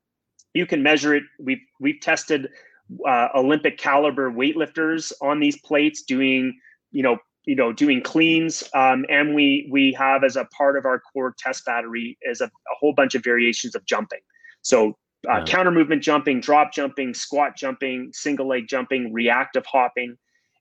[0.55, 1.25] you can measure it.
[1.39, 2.49] We've we've tested
[3.07, 6.59] uh, Olympic caliber weightlifters on these plates doing
[6.91, 7.19] you know
[7.49, 11.35] you know doing cleans um, and we we have as a part of our core
[11.39, 14.21] test battery is a, a whole bunch of variations of jumping
[14.61, 14.91] so
[15.29, 15.45] uh, yeah.
[15.47, 20.15] counter movement jumping drop jumping squat jumping single leg jumping reactive hopping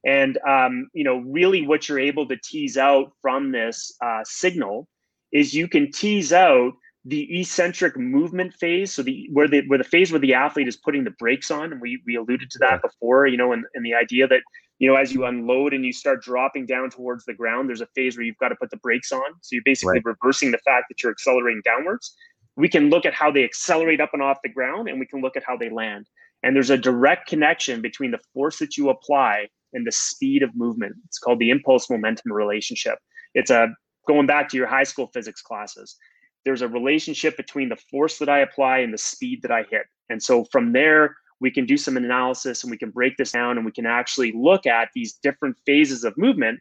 [0.05, 4.87] and um, you know really what you're able to tease out from this uh, signal
[5.33, 6.71] is you can tease out
[7.03, 10.77] the eccentric movement phase so the where the where the phase where the athlete is
[10.77, 12.87] putting the brakes on and we we alluded to that yeah.
[12.89, 14.41] before you know and, and the idea that
[14.79, 17.87] you know, as you unload and you start dropping down towards the ground, there's a
[17.95, 19.33] phase where you've got to put the brakes on.
[19.41, 20.05] So you're basically right.
[20.05, 22.15] reversing the fact that you're accelerating downwards.
[22.55, 25.21] We can look at how they accelerate up and off the ground, and we can
[25.21, 26.07] look at how they land.
[26.43, 30.55] And there's a direct connection between the force that you apply and the speed of
[30.55, 30.95] movement.
[31.05, 32.99] It's called the impulse momentum relationship.
[33.33, 33.69] It's a
[34.07, 35.97] going back to your high school physics classes.
[36.45, 39.83] There's a relationship between the force that I apply and the speed that I hit.
[40.09, 43.57] And so from there, we can do some analysis and we can break this down
[43.57, 46.59] and we can actually look at these different phases of movement.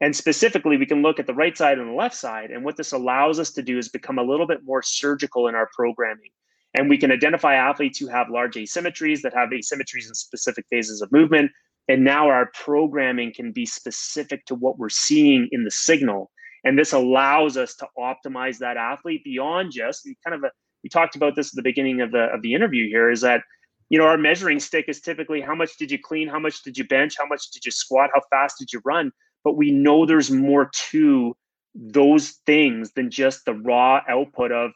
[0.00, 2.50] And specifically, we can look at the right side and the left side.
[2.50, 5.54] And what this allows us to do is become a little bit more surgical in
[5.54, 6.30] our programming.
[6.74, 11.00] And we can identify athletes who have large asymmetries that have asymmetries in specific phases
[11.00, 11.50] of movement.
[11.88, 16.30] And now our programming can be specific to what we're seeing in the signal.
[16.64, 20.50] And this allows us to optimize that athlete beyond just kind of a,
[20.82, 23.42] we talked about this at the beginning of the of the interview here is that
[23.88, 26.76] you know, our measuring stick is typically how much did you clean, how much did
[26.76, 29.12] you bench, how much did you squat, how fast did you run.
[29.44, 31.36] But we know there's more to
[31.74, 34.72] those things than just the raw output of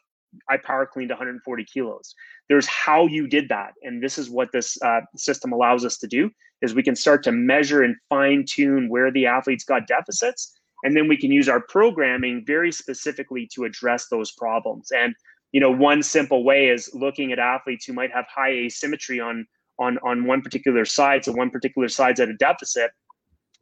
[0.49, 2.15] I power cleaned 140 kilos.
[2.49, 6.07] There's how you did that, and this is what this uh, system allows us to
[6.07, 6.31] do:
[6.63, 10.53] is we can start to measure and fine tune where the athletes got deficits,
[10.85, 14.91] and then we can use our programming very specifically to address those problems.
[14.93, 15.15] And
[15.53, 19.47] you know one simple way is looking at athletes who might have high asymmetry on
[19.79, 22.91] on on one particular side so one particular side's at a deficit.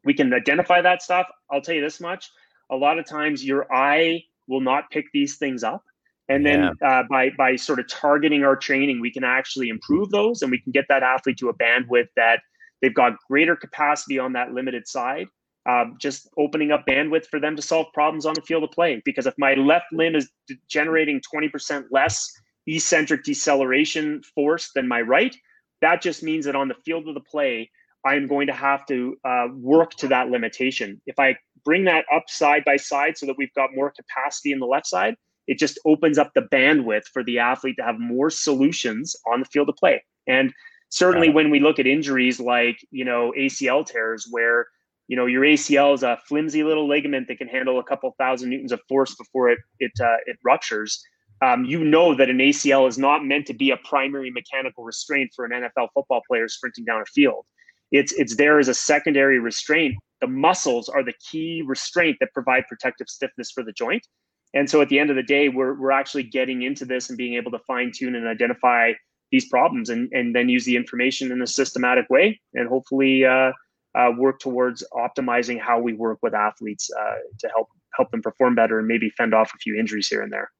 [0.04, 1.26] We can identify that stuff.
[1.50, 2.30] I'll tell you this much
[2.70, 5.82] a lot of times your eye will not pick these things up.
[6.30, 7.00] And then yeah.
[7.00, 10.60] uh, by by sort of targeting our training we can actually improve those and we
[10.60, 12.40] can get that athlete to a bandwidth that
[12.82, 15.26] they've got greater capacity on that limited side
[15.68, 19.02] um, just opening up bandwidth for them to solve problems on the field of play.
[19.04, 20.30] Because if my left limb is
[20.68, 22.30] generating 20% less
[22.66, 25.36] eccentric deceleration force than my right,
[25.82, 27.70] that just means that on the field of the play,
[28.04, 31.00] I'm going to have to uh, work to that limitation.
[31.06, 34.60] If I bring that up side by side so that we've got more capacity in
[34.60, 38.30] the left side, it just opens up the bandwidth for the athlete to have more
[38.30, 40.02] solutions on the field of play.
[40.26, 40.52] And
[40.88, 44.66] certainly when we look at injuries like, you know, ACL tears where
[45.08, 48.50] you know your ACL is a flimsy little ligament that can handle a couple thousand
[48.50, 51.02] newtons of force before it it uh, it ruptures.
[51.40, 55.30] Um, you know that an ACL is not meant to be a primary mechanical restraint
[55.34, 57.46] for an NFL football player sprinting down a field.
[57.90, 59.94] It's it's there as a secondary restraint.
[60.20, 64.06] The muscles are the key restraint that provide protective stiffness for the joint.
[64.54, 67.16] And so at the end of the day, we're we're actually getting into this and
[67.16, 68.92] being able to fine tune and identify
[69.30, 73.24] these problems and and then use the information in a systematic way and hopefully.
[73.24, 73.52] Uh,
[73.94, 78.54] uh, work towards optimizing how we work with athletes uh, to help help them perform
[78.54, 80.50] better and maybe fend off a few injuries here and there.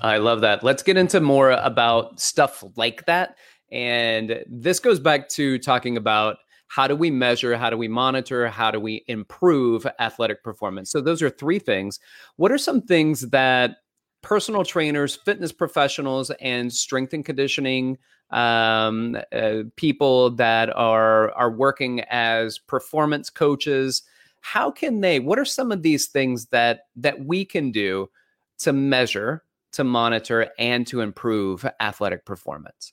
[0.00, 0.64] I love that.
[0.64, 3.36] Let's get into more about stuff like that.
[3.70, 6.36] And this goes back to talking about
[6.68, 10.90] how do we measure, how do we monitor, how do we improve athletic performance.
[10.90, 12.00] So those are three things.
[12.36, 13.76] What are some things that
[14.22, 17.98] personal trainers, fitness professionals, and strength and conditioning
[18.30, 24.02] um, uh, people that are are working as performance coaches.
[24.40, 25.20] How can they?
[25.20, 28.10] What are some of these things that that we can do
[28.58, 32.92] to measure, to monitor, and to improve athletic performance?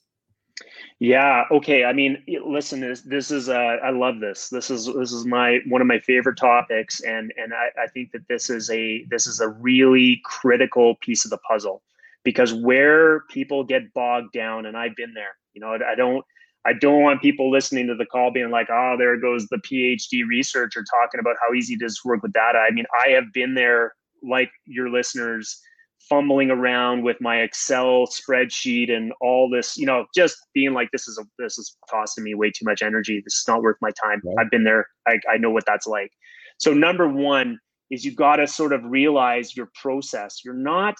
[0.98, 1.44] Yeah.
[1.50, 1.84] Okay.
[1.84, 2.80] I mean, listen.
[2.80, 4.48] This this is uh, I love this.
[4.48, 8.12] This is this is my one of my favorite topics, and and I, I think
[8.12, 11.82] that this is a this is a really critical piece of the puzzle
[12.24, 15.36] because where people get bogged down, and I've been there.
[15.54, 16.24] You know, I, I don't
[16.64, 20.22] I don't want people listening to the call being like, oh, there goes the PhD
[20.28, 22.58] researcher talking about how easy it is to work with data.
[22.58, 25.60] I mean, I have been there like your listeners
[26.08, 31.08] fumbling around with my Excel spreadsheet and all this, you know, just being like, this
[31.08, 33.20] is a, this is costing me way too much energy.
[33.24, 34.20] This is not worth my time.
[34.38, 34.86] I've been there.
[35.06, 36.10] I, I know what that's like.
[36.58, 37.58] So number one
[37.90, 40.40] is you got to sort of realize your process.
[40.44, 40.94] You're not,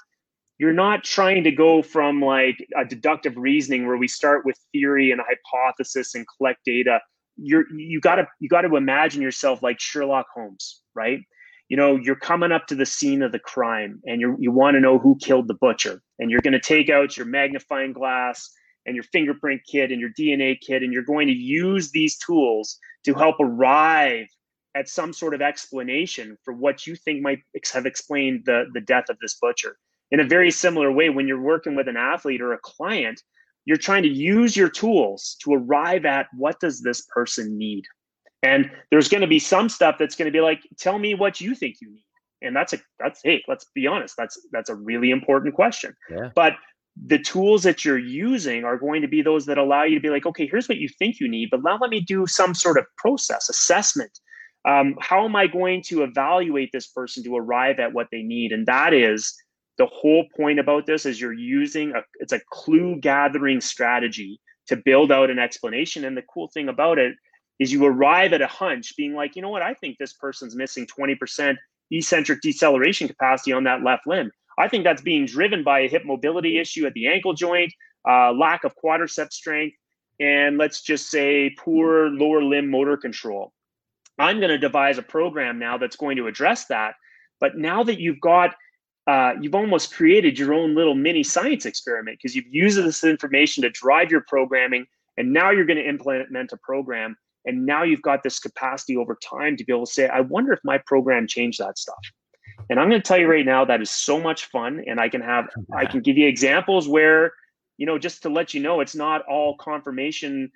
[0.62, 5.10] you're not trying to go from like a deductive reasoning where we start with theory
[5.10, 7.00] and hypothesis and collect data.
[7.36, 11.18] You're, you gotta, you gotta imagine yourself like Sherlock Holmes, right?
[11.72, 14.74] you know you're coming up to the scene of the crime and you you want
[14.74, 18.50] to know who killed the butcher and you're going to take out your magnifying glass
[18.84, 22.78] and your fingerprint kit and your DNA kit and you're going to use these tools
[23.04, 24.26] to help arrive
[24.74, 27.38] at some sort of explanation for what you think might
[27.72, 29.78] have explained the the death of this butcher
[30.12, 33.20] in a very similar way when you're working with an athlete or a client
[33.64, 37.84] you're trying to use your tools to arrive at what does this person need
[38.42, 41.40] and there's going to be some stuff that's going to be like, tell me what
[41.40, 42.04] you think you need.
[42.42, 45.94] And that's a that's hey, let's be honest, that's that's a really important question.
[46.10, 46.30] Yeah.
[46.34, 46.54] But
[47.06, 50.10] the tools that you're using are going to be those that allow you to be
[50.10, 52.78] like, okay, here's what you think you need, but now let me do some sort
[52.78, 54.10] of process assessment.
[54.68, 58.52] Um, how am I going to evaluate this person to arrive at what they need?
[58.52, 59.34] And that is
[59.78, 64.76] the whole point about this is you're using a it's a clue gathering strategy to
[64.76, 66.04] build out an explanation.
[66.04, 67.14] And the cool thing about it
[67.58, 70.56] is you arrive at a hunch being like, you know what, I think this person's
[70.56, 71.56] missing 20%
[71.90, 74.30] eccentric deceleration capacity on that left limb.
[74.58, 77.72] I think that's being driven by a hip mobility issue at the ankle joint,
[78.08, 79.76] uh, lack of quadricep strength,
[80.20, 83.52] and let's just say poor lower limb motor control.
[84.18, 86.94] I'm going to devise a program now that's going to address that.
[87.40, 88.54] But now that you've got,
[89.06, 93.62] uh, you've almost created your own little mini science experiment because you've used this information
[93.62, 94.86] to drive your programming,
[95.16, 99.16] and now you're going to implement a program and now you've got this capacity over
[99.16, 101.98] time to be able to say, I wonder if my program changed that stuff.
[102.70, 104.82] And I'm going to tell you right now, that is so much fun.
[104.86, 105.76] And I can have, yeah.
[105.76, 107.32] I can give you examples where,
[107.78, 110.50] you know, just to let you know, it's not all confirmation,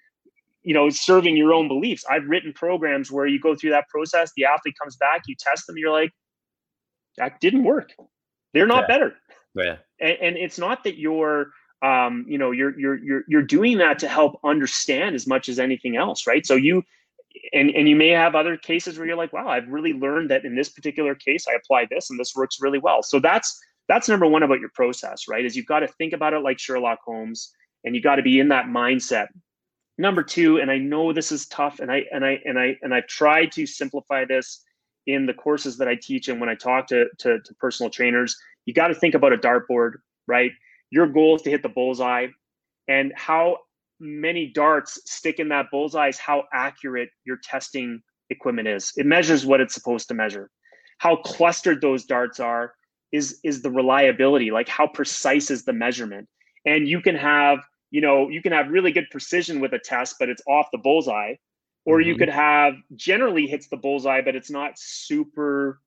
[0.62, 2.04] you know, serving your own beliefs.
[2.08, 5.66] I've written programs where you go through that process, the athlete comes back, you test
[5.66, 6.12] them, you're like,
[7.16, 7.92] that didn't work.
[8.56, 8.94] They're not yeah.
[8.94, 9.14] better.
[9.54, 9.76] Yeah.
[10.00, 11.50] And, and it's not that you're,
[11.82, 15.58] um, you know you're you're you're you're doing that to help understand as much as
[15.58, 16.82] anything else right so you
[17.52, 20.44] and and you may have other cases where you're like wow i've really learned that
[20.44, 24.08] in this particular case i apply this and this works really well so that's that's
[24.08, 26.98] number one about your process right is you've got to think about it like sherlock
[27.04, 27.52] holmes
[27.84, 29.26] and you got to be in that mindset
[29.98, 32.94] number two and i know this is tough and i and i and i and
[32.94, 34.62] i've tried to simplify this
[35.06, 38.36] in the courses that i teach and when i talk to to, to personal trainers
[38.64, 39.94] you got to think about a dartboard
[40.26, 40.52] right?
[40.90, 42.28] Your goal is to hit the bullseye
[42.88, 43.58] and how
[43.98, 48.92] many darts stick in that bullseye is how accurate your testing equipment is.
[48.96, 50.50] It measures what it's supposed to measure.
[50.98, 52.74] How clustered those darts are
[53.12, 56.28] is is the reliability like how precise is the measurement.
[56.64, 60.16] And you can have you know you can have really good precision with a test
[60.18, 61.34] but it's off the bullseye
[61.86, 62.08] or mm-hmm.
[62.08, 65.80] you could have generally hits the bullseye but it's not super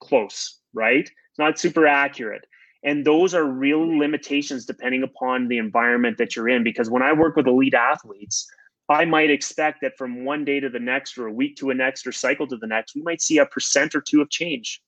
[0.00, 2.44] close right it's not super accurate
[2.84, 6.64] and those are real limitations depending upon the environment that you're in.
[6.64, 8.46] Because when I work with elite athletes,
[8.88, 11.74] I might expect that from one day to the next, or a week to a
[11.74, 14.82] next, or cycle to the next, we might see a percent or two of change.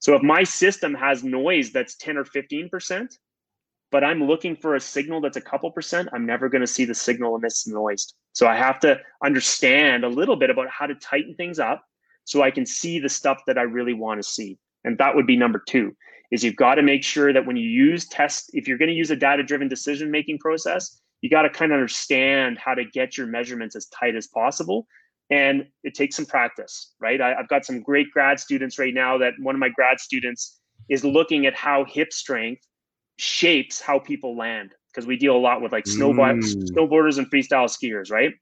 [0.00, 3.18] So if my system has noise that's 10 or 15%,
[3.90, 6.84] but I'm looking for a signal that's a couple percent, I'm never going to see
[6.84, 8.12] the signal and it's noise.
[8.32, 11.82] So I have to understand a little bit about how to tighten things up
[12.24, 14.58] so I can see the stuff that I really want to see.
[14.84, 15.92] And that would be number two
[16.30, 18.94] is you've got to make sure that when you use test, if you're going to
[18.94, 22.84] use a data driven decision making process, you got to kind of understand how to
[22.84, 24.86] get your measurements as tight as possible.
[25.30, 27.20] And it takes some practice, right?
[27.20, 30.60] I, have got some great grad students right now that one of my grad students
[30.88, 32.62] is looking at how hip strength
[33.18, 36.70] shapes how people land because we deal a lot with like snowboard, mm.
[36.70, 38.32] snowboarders and freestyle skiers, right?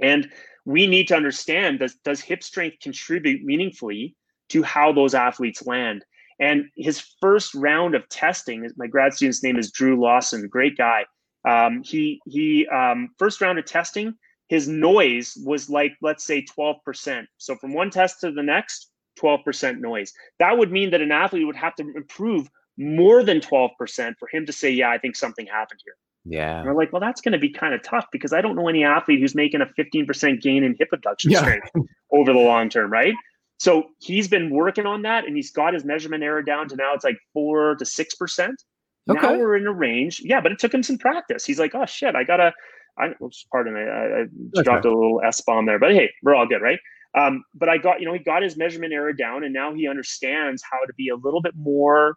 [0.00, 0.30] And
[0.64, 4.16] we need to understand does, does hip strength contribute meaningfully
[4.50, 6.04] to how those athletes land?
[6.40, 11.04] And his first round of testing, my grad student's name is Drew Lawson, great guy.
[11.48, 14.14] Um, he he um, first round of testing,
[14.48, 17.26] his noise was like let's say 12%.
[17.38, 18.90] So from one test to the next,
[19.20, 20.12] 12% noise.
[20.38, 22.48] That would mean that an athlete would have to improve
[22.78, 23.70] more than 12%
[24.18, 25.94] for him to say, yeah, I think something happened here.
[26.24, 26.58] Yeah.
[26.58, 28.68] And we're like, well, that's going to be kind of tough because I don't know
[28.68, 31.40] any athlete who's making a 15% gain in hip abduction yeah.
[31.40, 31.70] strength
[32.12, 33.14] over the long term, right?
[33.58, 36.94] So he's been working on that and he's got his measurement error down to now
[36.94, 38.62] it's like four to six percent.
[39.10, 39.20] Okay.
[39.20, 40.20] Now we're in a range.
[40.22, 41.44] Yeah, but it took him some practice.
[41.44, 42.52] He's like, oh shit, I gotta
[42.98, 44.62] I oops, pardon me, I, I okay.
[44.62, 46.78] dropped a little S bomb there, but hey, we're all good, right?
[47.16, 49.88] Um, but I got, you know, he got his measurement error down and now he
[49.88, 52.16] understands how to be a little bit more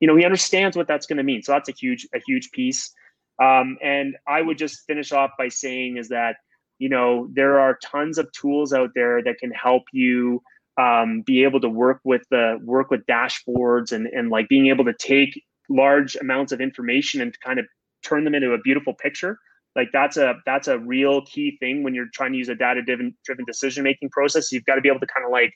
[0.00, 1.42] you know he understands what that's going to mean.
[1.42, 2.92] So that's a huge a huge piece.
[3.40, 6.36] Um, and i would just finish off by saying is that
[6.78, 10.42] you know there are tons of tools out there that can help you
[10.80, 14.84] um, be able to work with the work with dashboards and and like being able
[14.84, 17.66] to take large amounts of information and kind of
[18.02, 19.38] turn them into a beautiful picture.
[19.76, 22.82] Like that's a that's a real key thing when you're trying to use a data
[22.82, 24.50] driven driven decision making process.
[24.50, 25.52] You've got to be able to kind of like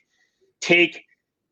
[0.61, 1.03] take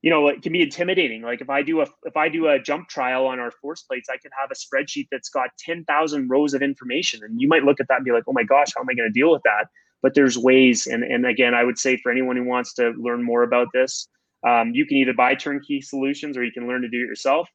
[0.03, 1.23] you know it can be intimidating.
[1.23, 4.09] Like if i do a if i do a jump trial on our force plates
[4.09, 7.21] i could have a spreadsheet that's got 10,000 rows of information.
[7.23, 8.93] And you might look at that and be like oh my gosh how am i
[8.93, 9.67] going to deal with that?
[10.03, 13.23] But there's ways and and again i would say for anyone who wants to learn
[13.23, 14.07] more about this
[14.45, 17.47] um, you can either buy turnkey solutions or you can learn to do it yourself.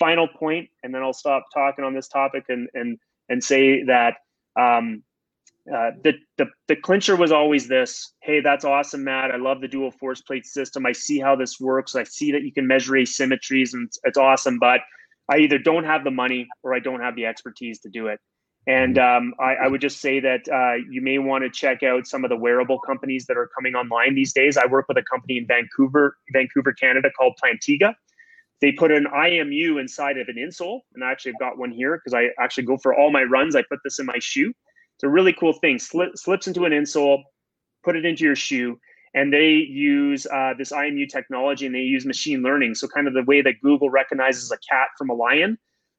[0.00, 4.16] Final point and then i'll stop talking on this topic and and and say that
[4.56, 5.02] um,
[5.72, 9.30] uh, the, the the clincher was always this hey that's awesome matt.
[9.30, 10.84] I love the dual force plate system.
[10.84, 11.96] I see how this works.
[11.96, 14.80] I see that you can measure asymmetries and it's, it's awesome but
[15.30, 18.20] i either don't have the money or i don't have the expertise to do it.
[18.66, 22.06] And um, I, I, would just say that uh, you may want to check out
[22.06, 24.56] some of the wearable companies that are coming online these days.
[24.56, 27.94] I work with a company in vancouver vancouver canada called plantiga.
[28.60, 31.96] They put an imu inside of an insole and i actually have got one here
[31.96, 33.56] because i actually go for all my runs.
[33.56, 34.52] I put this in my shoe
[35.04, 35.78] it's a really cool thing.
[35.78, 37.24] Slip, slips into an insole,
[37.82, 38.80] put it into your shoe,
[39.12, 42.74] and they use uh, this IMU technology and they use machine learning.
[42.74, 45.58] So kind of the way that Google recognizes a cat from a lion,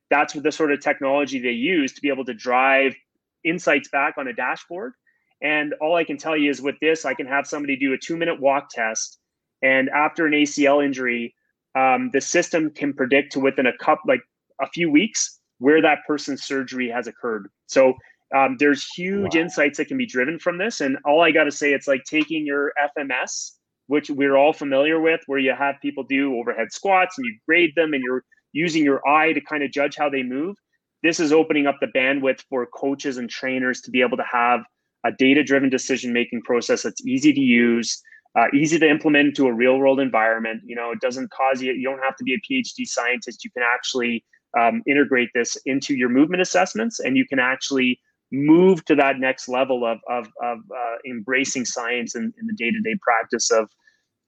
[0.10, 2.96] that's the sort of technology they use to be able to drive
[3.44, 4.94] insights back on a dashboard.
[5.40, 8.00] And all I can tell you is with this, I can have somebody do a
[8.00, 9.20] two minute walk test.
[9.62, 11.36] And after an ACL injury,
[11.76, 14.22] um, the system can predict to within a cup, like
[14.60, 17.50] a few weeks, where that person's surgery has occurred.
[17.68, 17.94] So
[18.34, 19.42] um, there's huge wow.
[19.42, 20.82] insights that can be driven from this.
[20.82, 23.52] And all I got to say, it's like taking your FMS,
[23.88, 27.74] which we're all familiar with, where you have people do overhead squats and you grade
[27.76, 28.24] them and you're
[28.54, 30.56] using your eye to kind of judge how they move.
[31.04, 34.62] This is opening up the bandwidth for coaches and trainers to be able to have
[35.06, 38.02] a data driven decision making process that's easy to use.
[38.38, 40.62] Uh, easy to implement into a real world environment.
[40.66, 43.46] You know, it doesn't cause you, you don't have to be a PhD scientist.
[43.46, 44.26] You can actually
[44.60, 48.00] um, integrate this into your movement assessments and you can actually
[48.32, 52.96] move to that next level of, of, of uh, embracing science in, in the day-to-day
[53.02, 53.70] practice of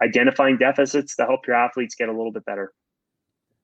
[0.02, 2.74] identifying deficits to help your athletes get a little bit better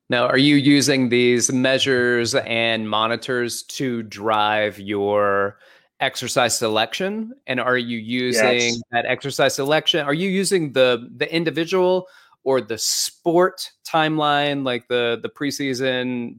[0.09, 5.59] now are you using these measures and monitors to drive your
[5.99, 8.81] exercise selection and are you using yes.
[8.91, 12.07] that exercise selection are you using the the individual
[12.43, 16.35] or the sport timeline like the the preseason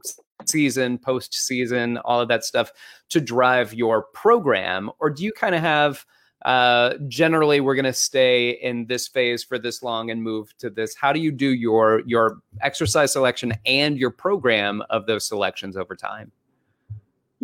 [0.46, 2.72] season, postseason, all of that stuff
[3.10, 4.90] to drive your program?
[4.98, 6.04] Or do you kind of have
[6.44, 10.70] uh, generally we're going to stay in this phase for this long and move to
[10.70, 10.94] this?
[10.94, 15.96] How do you do your your exercise selection and your program of those selections over
[15.96, 16.30] time?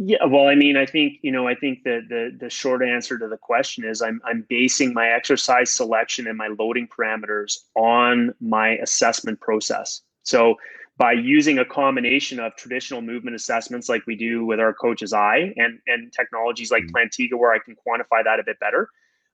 [0.02, 3.18] Yeah, well, I mean, I think you know, I think that the the short answer
[3.18, 8.34] to the question is I'm I'm basing my exercise selection and my loading parameters on
[8.40, 10.02] my assessment process.
[10.22, 10.56] So
[11.00, 15.50] by using a combination of traditional movement assessments like we do with our coach's eye
[15.56, 16.90] and, and technologies like mm.
[16.90, 18.90] Plantiga where I can quantify that a bit better.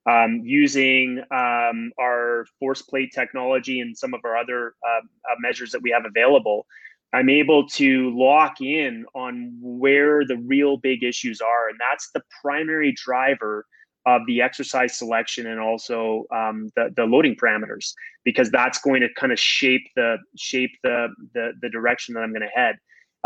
[0.08, 5.72] Um, using um, our force plate technology and some of our other uh, uh, measures
[5.72, 6.66] that we have available,
[7.12, 11.68] I'm able to lock in on where the real big issues are.
[11.68, 13.66] And that's the primary driver
[14.06, 17.92] of the exercise selection and also um, the, the loading parameters
[18.24, 22.30] because that's going to kind of shape the shape the the, the direction that I'm
[22.30, 22.76] going to head.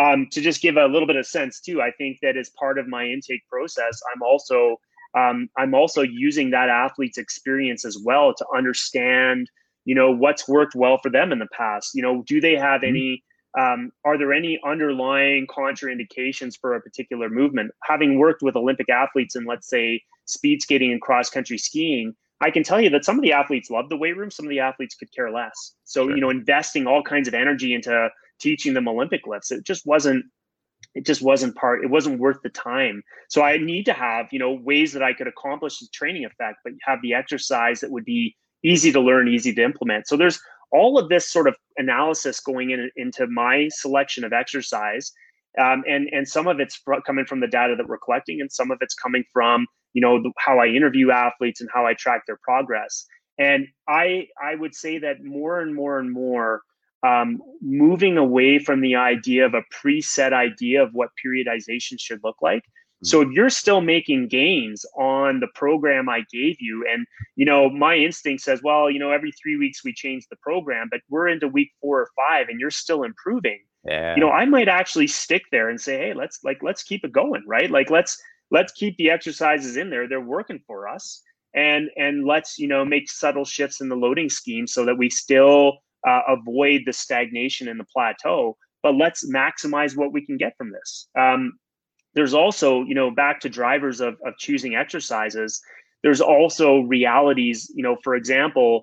[0.03, 2.79] Um, to just give a little bit of sense too, I think that as part
[2.79, 4.77] of my intake process, I'm also
[5.17, 9.51] um, I'm also using that athlete's experience as well to understand,
[9.85, 11.91] you know, what's worked well for them in the past.
[11.95, 12.89] You know, do they have mm-hmm.
[12.89, 13.25] any
[13.59, 17.73] um, are there any underlying contraindications for a particular movement?
[17.83, 22.51] Having worked with Olympic athletes in, let's say, speed skating and cross country skiing, I
[22.51, 24.61] can tell you that some of the athletes love the weight room, some of the
[24.61, 25.75] athletes could care less.
[25.85, 26.15] So, sure.
[26.15, 28.09] you know, investing all kinds of energy into
[28.41, 30.25] teaching them Olympic lifts, it just wasn't
[30.95, 34.39] it just wasn't part it wasn't worth the time so i need to have you
[34.39, 38.05] know ways that i could accomplish the training effect but have the exercise that would
[38.05, 40.41] be easy to learn easy to implement so there's
[40.73, 45.13] all of this sort of analysis going in into my selection of exercise
[45.59, 48.71] um, and and some of it's coming from the data that we're collecting and some
[48.71, 52.23] of it's coming from you know the, how i interview athletes and how i track
[52.27, 53.07] their progress
[53.39, 56.63] and i i would say that more and more and more
[57.03, 62.37] um, moving away from the idea of a preset idea of what periodization should look
[62.43, 62.63] like
[63.03, 67.71] so if you're still making gains on the program I gave you, and you know,
[67.71, 71.29] my instinct says, well, you know, every three weeks we change the program, but we're
[71.29, 73.61] into week four or five and you're still improving.
[73.87, 74.15] yeah.
[74.15, 77.13] you know, I might actually stick there and say, hey, let's like let's keep it
[77.13, 77.71] going, right?
[77.71, 78.21] Like let's
[78.51, 80.09] let's keep the exercises in there.
[80.09, 81.23] They're working for us.
[81.55, 85.11] And and let's, you know, make subtle shifts in the loading scheme so that we
[85.11, 90.57] still uh, avoid the stagnation in the plateau, but let's maximize what we can get
[90.57, 91.09] from this.
[91.19, 91.59] Um,
[92.15, 95.61] there's also, you know, back to drivers of, of choosing exercises,
[96.03, 98.83] there's also realities, you know, for example,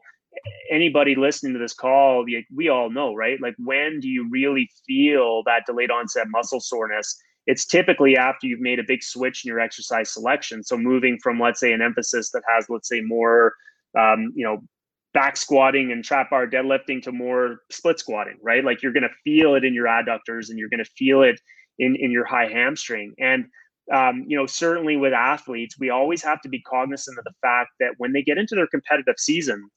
[0.71, 3.41] anybody listening to this call, we all know, right?
[3.41, 7.19] Like, when do you really feel that delayed onset muscle soreness?
[7.47, 10.63] It's typically after you've made a big switch in your exercise selection.
[10.63, 13.53] So, moving from, let's say, an emphasis that has, let's say, more,
[13.97, 14.61] um, you know,
[15.13, 18.63] back squatting and trap bar deadlifting to more split squatting, right?
[18.63, 21.39] Like, you're going to feel it in your adductors and you're going to feel it
[21.79, 23.13] in, in your high hamstring.
[23.19, 23.45] And
[23.93, 27.69] um, you know, certainly with athletes, we always have to be cognizant of the fact
[27.79, 29.69] that when they get into their competitive season,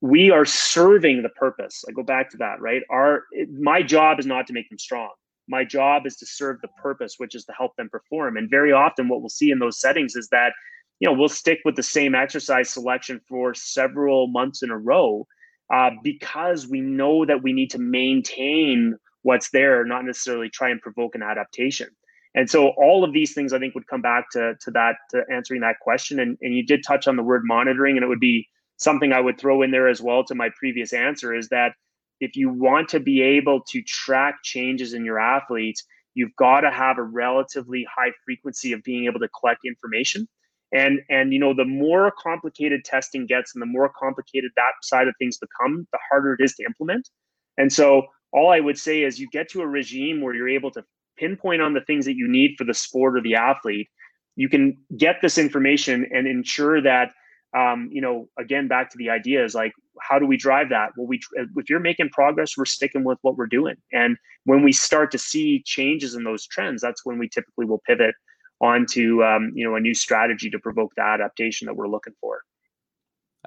[0.00, 1.84] we are serving the purpose.
[1.88, 2.82] I go back to that, right?
[2.90, 5.10] Our my job is not to make them strong.
[5.48, 8.36] My job is to serve the purpose, which is to help them perform.
[8.36, 10.52] And very often, what we'll see in those settings is that
[11.00, 15.26] you know we'll stick with the same exercise selection for several months in a row
[15.72, 20.80] uh, because we know that we need to maintain what's there, not necessarily try and
[20.80, 21.88] provoke an adaptation.
[22.34, 25.22] And so all of these things I think would come back to to that to
[25.32, 26.20] answering that question.
[26.20, 29.20] And and you did touch on the word monitoring, and it would be something I
[29.20, 31.72] would throw in there as well to my previous answer is that
[32.20, 36.70] if you want to be able to track changes in your athletes, you've got to
[36.70, 40.26] have a relatively high frequency of being able to collect information.
[40.72, 45.08] And and you know, the more complicated testing gets and the more complicated that side
[45.08, 47.08] of things become, the harder it is to implement.
[47.56, 50.70] And so all I would say is you get to a regime where you're able
[50.72, 50.84] to
[51.16, 53.88] pinpoint on the things that you need for the sport or the athlete.
[54.34, 57.12] You can get this information and ensure that
[57.56, 60.90] um, you know, again, back to the idea is like, how do we drive that?
[60.96, 61.20] Well, we
[61.56, 63.76] if you're making progress, we're sticking with what we're doing.
[63.92, 67.80] And when we start to see changes in those trends, that's when we typically will
[67.86, 68.14] pivot
[68.60, 72.42] onto um, you know a new strategy to provoke the adaptation that we're looking for.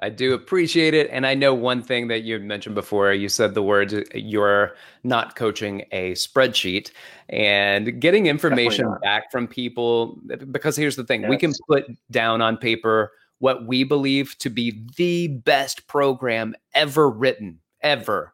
[0.02, 1.08] I do appreciate it.
[1.10, 4.74] And I know one thing that you mentioned before, you said the words you're
[5.04, 6.90] not coaching a spreadsheet
[7.28, 10.18] and getting information back from people.
[10.50, 11.30] Because here's the thing yes.
[11.30, 17.10] we can put down on paper what we believe to be the best program ever
[17.10, 18.32] written, ever.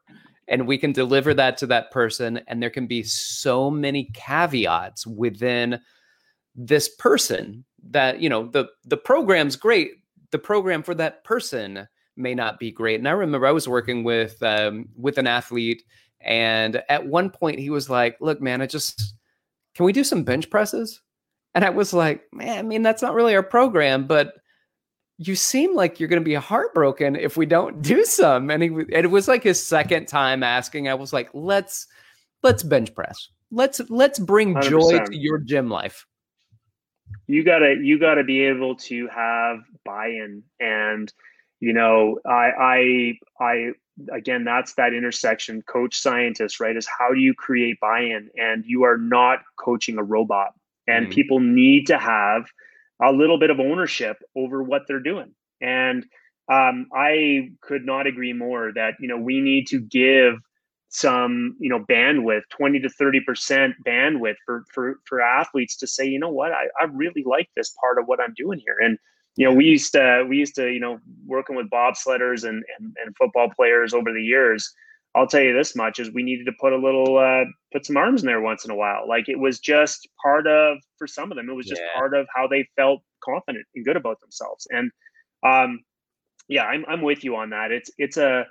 [0.48, 2.40] And we can deliver that to that person.
[2.46, 5.80] And there can be so many caveats within
[6.54, 9.92] this person that, you know, the, the program's great.
[10.30, 12.98] The program for that person may not be great.
[12.98, 15.82] And I remember I was working with um, with an athlete,
[16.20, 19.14] and at one point he was like, "Look, man, I just
[19.74, 21.00] can we do some bench presses?"
[21.54, 24.34] And I was like, "Man, I mean, that's not really our program, but
[25.18, 28.50] you seem like you're going to be heartbroken if we don't do some.
[28.50, 30.88] And, he, it was like his second time asking.
[30.88, 31.86] I was like, let's
[32.42, 33.28] let's bench press.
[33.50, 34.62] Let's let's bring 100%.
[34.68, 36.04] joy to your gym life.
[37.26, 41.12] You gotta you gotta be able to have buy-in, and
[41.60, 43.72] you know, I I I
[44.12, 48.82] again that's that intersection coach scientist right is how do you create buy-in and you
[48.82, 50.52] are not coaching a robot
[50.86, 51.12] and mm.
[51.12, 52.44] people need to have
[53.02, 55.34] a little bit of ownership over what they're doing.
[55.60, 56.04] And
[56.48, 60.34] um, I could not agree more that you know we need to give
[60.88, 66.06] some you know bandwidth 20 to 30 percent bandwidth for for for athletes to say
[66.06, 68.96] you know what I, I really like this part of what i'm doing here and
[69.34, 72.96] you know we used to we used to you know working with bobsledders and, and
[73.04, 74.72] and football players over the years
[75.16, 77.96] I'll tell you this much: is we needed to put a little, uh, put some
[77.96, 79.08] arms in there once in a while.
[79.08, 81.98] Like it was just part of, for some of them, it was just yeah.
[81.98, 84.68] part of how they felt confident and good about themselves.
[84.70, 84.90] And
[85.44, 85.80] um,
[86.48, 87.72] yeah, I'm I'm with you on that.
[87.72, 88.46] It's it's a,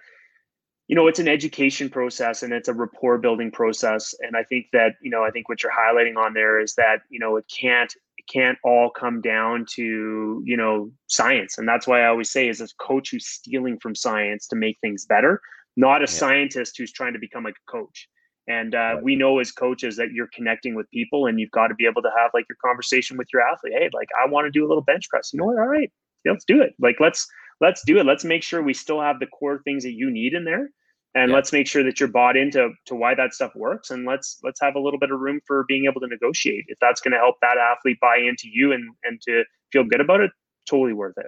[0.88, 4.16] you know, it's an education process and it's a rapport building process.
[4.22, 7.02] And I think that you know, I think what you're highlighting on there is that
[7.10, 11.60] you know, it can't it can't all come down to you know science.
[11.60, 14.80] And that's why I always say, is a coach who's stealing from science to make
[14.82, 15.42] things better
[15.76, 16.06] not a yeah.
[16.08, 18.08] scientist who's trying to become like a coach.
[18.48, 19.04] And uh, right.
[19.04, 22.04] we know as coaches that you're connecting with people, and you've got to be able
[22.04, 23.74] to have like your conversation with your athlete.
[23.76, 25.32] Hey, like I want to do a little bench press.
[25.34, 25.58] You know what?
[25.58, 25.92] All right,
[26.24, 26.76] yeah, let's do it.
[26.80, 27.28] Like let's
[27.60, 28.06] let's do it.
[28.06, 30.70] Let's make sure we still have the core things that you need in there,
[31.16, 31.36] and yeah.
[31.36, 33.90] let's make sure that you're bought into to why that stuff works.
[33.90, 36.66] And let's let's have a little bit of room for being able to negotiate.
[36.68, 40.02] If that's going to help that athlete buy into you and and to feel good
[40.02, 40.30] about it,
[40.70, 41.28] totally worth it.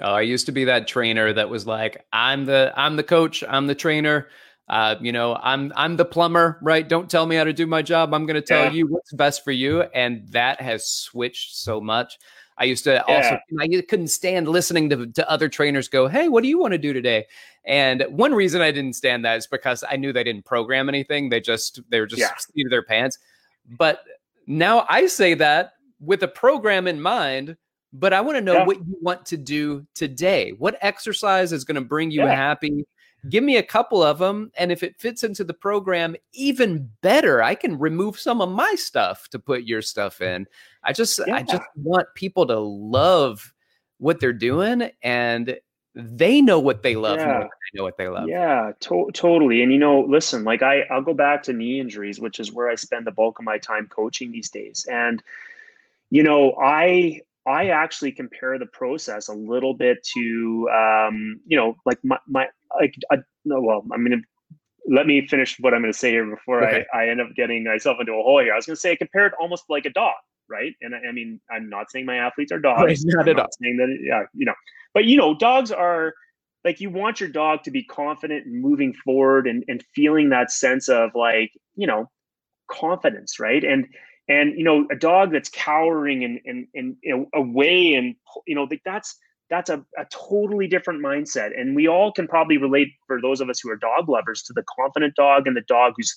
[0.00, 3.42] Oh, I used to be that trainer that was like, I'm the I'm the coach,
[3.48, 4.28] I'm the trainer.
[4.68, 6.86] Uh, you know, I'm I'm the plumber, right?
[6.86, 8.12] Don't tell me how to do my job.
[8.12, 8.72] I'm going to tell yeah.
[8.72, 12.18] you what's best for you, and that has switched so much.
[12.58, 16.42] I used to also I couldn't stand listening to, to other trainers go, "Hey, what
[16.42, 17.26] do you want to do today?"
[17.64, 21.28] And one reason I didn't stand that is because I knew they didn't program anything.
[21.28, 22.36] They just they were just yeah.
[22.36, 23.18] seat of their pants.
[23.78, 24.02] But
[24.46, 27.56] now I say that with a program in mind,
[27.92, 28.66] but I want to know yeah.
[28.66, 30.52] what you want to do today.
[30.58, 32.34] What exercise is going to bring you yeah.
[32.34, 32.84] happy?
[33.28, 34.52] Give me a couple of them.
[34.56, 38.74] And if it fits into the program, even better, I can remove some of my
[38.76, 40.46] stuff to put your stuff in.
[40.84, 41.36] I just, yeah.
[41.36, 43.52] I just want people to love
[43.98, 45.58] what they're doing and
[45.94, 47.48] they know what they love yeah.
[47.74, 48.28] know what they love.
[48.28, 49.62] Yeah, to- totally.
[49.62, 52.68] And you know, listen, like I, I'll go back to knee injuries, which is where
[52.68, 54.86] I spend the bulk of my time coaching these days.
[54.88, 55.22] And
[56.10, 61.76] you know, I I actually compare the process a little bit to, um, you know,
[61.86, 62.46] like my, my
[62.78, 64.24] like, I, no, well, I'm going to
[64.86, 66.84] let me finish what I'm going to say here before okay.
[66.92, 68.52] I, I end up getting myself into a hole here.
[68.52, 70.14] I was going to say I compared almost like a dog,
[70.48, 70.74] right?
[70.82, 72.82] And I, I, mean, I'm not saying my athletes are dogs.
[72.82, 74.54] Right, not I'm not saying that, yeah, you know,
[74.92, 76.12] but you know, dogs are
[76.64, 80.50] like you want your dog to be confident and moving forward and, and feeling that
[80.50, 82.10] sense of like, you know,
[82.70, 83.64] confidence, right?
[83.64, 83.86] And
[84.28, 88.14] and you know a dog that's cowering and and, and you know, away and
[88.46, 89.16] you know that's
[89.50, 91.58] that's a, a totally different mindset.
[91.58, 94.52] And we all can probably relate for those of us who are dog lovers to
[94.52, 96.14] the confident dog and the dog who's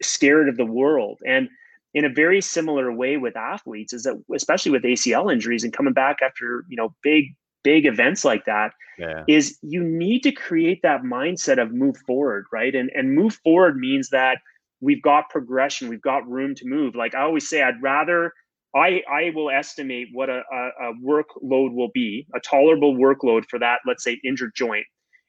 [0.00, 1.18] scared of the world.
[1.26, 1.48] And
[1.94, 5.92] in a very similar way with athletes is that especially with acl injuries and coming
[5.92, 7.34] back after you know big
[7.64, 9.24] big events like that yeah.
[9.26, 12.74] is you need to create that mindset of move forward right?
[12.74, 14.38] And and move forward means that
[14.80, 16.94] we've got progression, we've got room to move.
[16.94, 18.32] Like I always say, I'd rather
[18.74, 23.58] I I will estimate what a, a, a workload will be, a tolerable workload for
[23.58, 24.86] that, let's say injured joint,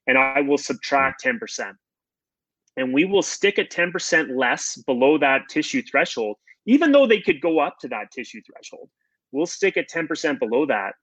[0.07, 1.37] and I will subtract hmm.
[1.37, 1.73] 10%.
[2.77, 7.41] And we will stick at 10% less below that tissue threshold, even though they could
[7.41, 8.89] go up to that tissue threshold.
[9.33, 10.93] We'll stick at 10% below that.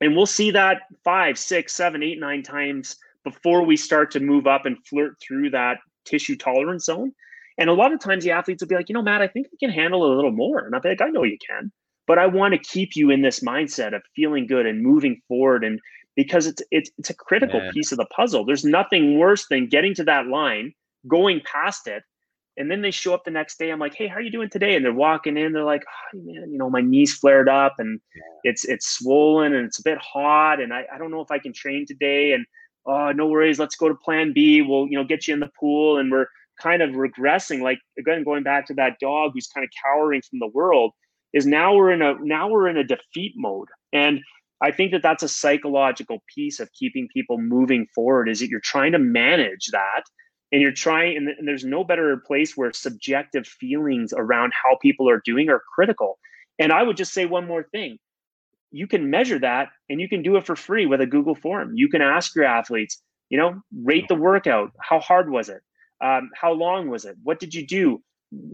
[0.00, 4.46] And we'll see that five, six, seven, eight, nine times before we start to move
[4.46, 7.12] up and flirt through that tissue tolerance zone.
[7.58, 9.46] And a lot of times the athletes will be like, you know, Matt, I think
[9.46, 10.60] I can handle a little more.
[10.60, 11.70] And I'll be like, I know you can,
[12.06, 15.64] but I want to keep you in this mindset of feeling good and moving forward.
[15.64, 15.80] And
[16.16, 17.70] because it's it's it's a critical yeah.
[17.72, 18.44] piece of the puzzle.
[18.44, 20.72] There's nothing worse than getting to that line,
[21.08, 22.02] going past it,
[22.56, 23.70] and then they show up the next day.
[23.70, 24.76] I'm like, hey, how are you doing today?
[24.76, 25.82] And they're walking in, they're like,
[26.14, 28.22] oh, man, you know, my knees flared up and yeah.
[28.44, 31.38] it's it's swollen and it's a bit hot, and I, I don't know if I
[31.38, 32.32] can train today.
[32.32, 32.46] And
[32.86, 34.62] oh, no worries, let's go to plan B.
[34.62, 36.26] We'll, you know, get you in the pool and we're
[36.60, 40.38] kind of regressing like again going back to that dog who's kind of cowering from
[40.38, 40.92] the world
[41.34, 43.68] is now we're in a now we're in a defeat mode.
[43.92, 44.20] And
[44.62, 48.60] i think that that's a psychological piece of keeping people moving forward is that you're
[48.60, 50.04] trying to manage that
[50.52, 55.10] and you're trying and, and there's no better place where subjective feelings around how people
[55.10, 56.18] are doing are critical.
[56.58, 57.98] And i would just say one more thing.
[58.70, 61.72] You can measure that and you can do it for free with a google form.
[61.74, 64.70] You can ask your athletes you know rate the workout.
[64.80, 65.62] How hard was it
[66.00, 67.16] um, how long was it?
[67.22, 68.02] What did you do?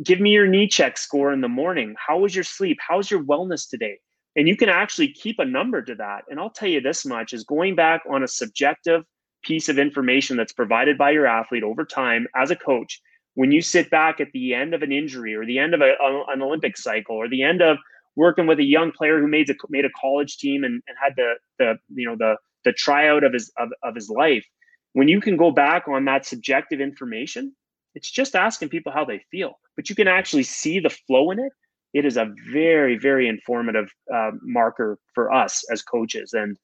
[0.02, 1.94] Give me your knee check score in the morning.
[1.98, 2.78] How was your sleep?
[2.86, 3.98] How's your wellness today?
[4.36, 6.22] And you can actually keep a number to that.
[6.28, 9.02] And I'll tell you this much is going back on a subjective
[9.42, 13.00] piece of information that's provided by your athlete over time as a coach.
[13.34, 15.94] When you sit back at the end of an injury or the end of a,
[16.28, 17.78] an Olympic cycle or the end of
[18.16, 21.14] working with a young player who made a, made a college team and, and had
[21.16, 24.44] the, the, you know, the, the tryout of his, of, of his life,
[24.92, 27.54] when you can go back on that subjective information,
[27.94, 31.38] it's just asking people how they feel, but you can actually see the flow in
[31.38, 31.52] it.
[31.92, 36.56] It is a very, very informative uh, marker for us as coaches, and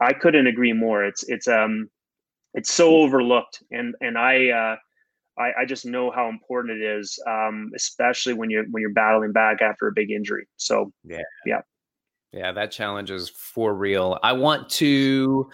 [0.00, 1.04] I couldn't agree more.
[1.04, 1.88] It's it's um
[2.54, 4.76] it's so overlooked, and and I uh,
[5.40, 9.32] I, I just know how important it is, um, especially when you're when you're battling
[9.32, 10.46] back after a big injury.
[10.56, 11.62] So yeah, yeah,
[12.32, 14.18] yeah, that challenge is for real.
[14.22, 15.50] I want to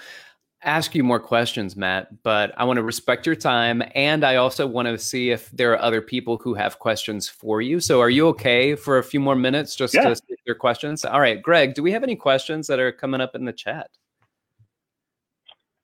[0.63, 3.83] ask you more questions, Matt, but I want to respect your time.
[3.95, 7.61] And I also want to see if there are other people who have questions for
[7.61, 7.81] you.
[7.81, 10.09] So are you okay for a few more minutes just yeah.
[10.09, 11.05] to see your questions?
[11.05, 13.91] All right, Greg, do we have any questions that are coming up in the chat?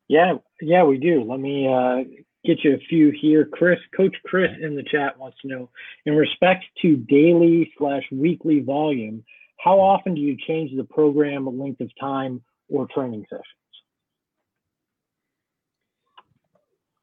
[0.08, 1.22] Yeah, yeah, we do.
[1.22, 2.04] Let me uh,
[2.44, 3.46] get you a few here.
[3.46, 5.70] Chris, Coach Chris in the chat wants to know,
[6.06, 9.24] in respect to daily slash weekly volume,
[9.58, 13.42] how often do you change the program length of time or training session?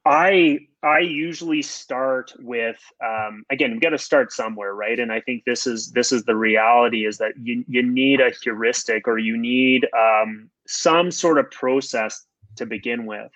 [0.10, 5.00] I I usually start with um, again, we've got to start somewhere, right?
[5.00, 8.32] And I think this is this is the reality is that you you need a
[8.44, 13.32] heuristic or you need um, some sort of process to begin with.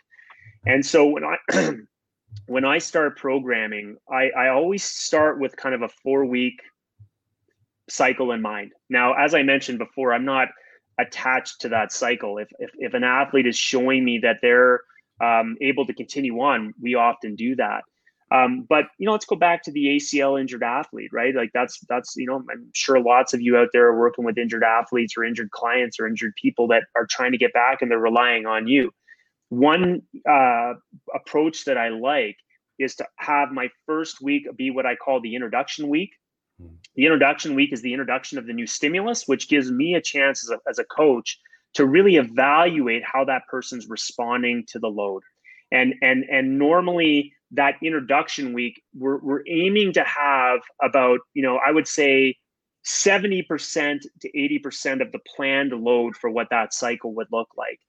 [0.65, 1.37] And so when I
[2.47, 6.59] when I start programming, I, I always start with kind of a four week
[7.87, 8.71] cycle in mind.
[8.89, 10.47] Now, as I mentioned before, I'm not
[10.97, 12.39] attached to that cycle.
[12.39, 14.81] If if, if an athlete is showing me that they're
[15.21, 17.83] um, able to continue on, we often do that.
[18.31, 21.35] Um, but you know, let's go back to the ACL injured athlete, right?
[21.35, 24.39] Like that's that's you know, I'm sure lots of you out there are working with
[24.39, 27.91] injured athletes or injured clients or injured people that are trying to get back and
[27.91, 28.91] they're relying on you.
[29.49, 30.73] One uh,
[31.13, 32.37] approach that I like
[32.79, 36.11] is to have my first week be what I call the introduction week.
[36.59, 36.73] Hmm.
[36.95, 40.43] The introduction week is the introduction of the new stimulus, which gives me a chance
[40.43, 41.39] as a, as a coach
[41.75, 45.23] to really evaluate how that person's responding to the load.
[45.71, 51.59] And and and normally that introduction week, we're, we're aiming to have about, you know,
[51.65, 52.35] I would say
[52.85, 57.79] 70% to 80% of the planned load for what that cycle would look like.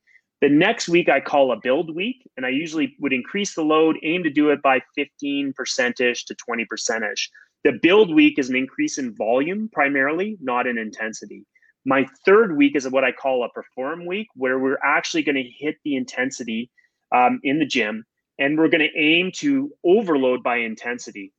[0.41, 3.97] The next week I call a build week, and I usually would increase the load,
[4.03, 7.31] aim to do it by 15% ish to 20% ish.
[7.65, 11.47] The build week is an increase in volume primarily, not in intensity.
[11.85, 15.43] My third week is what I call a perform week, where we're actually going to
[15.43, 16.71] hit the intensity
[17.13, 18.05] um, in the gym
[18.39, 21.33] and we're going to aim to overload by intensity.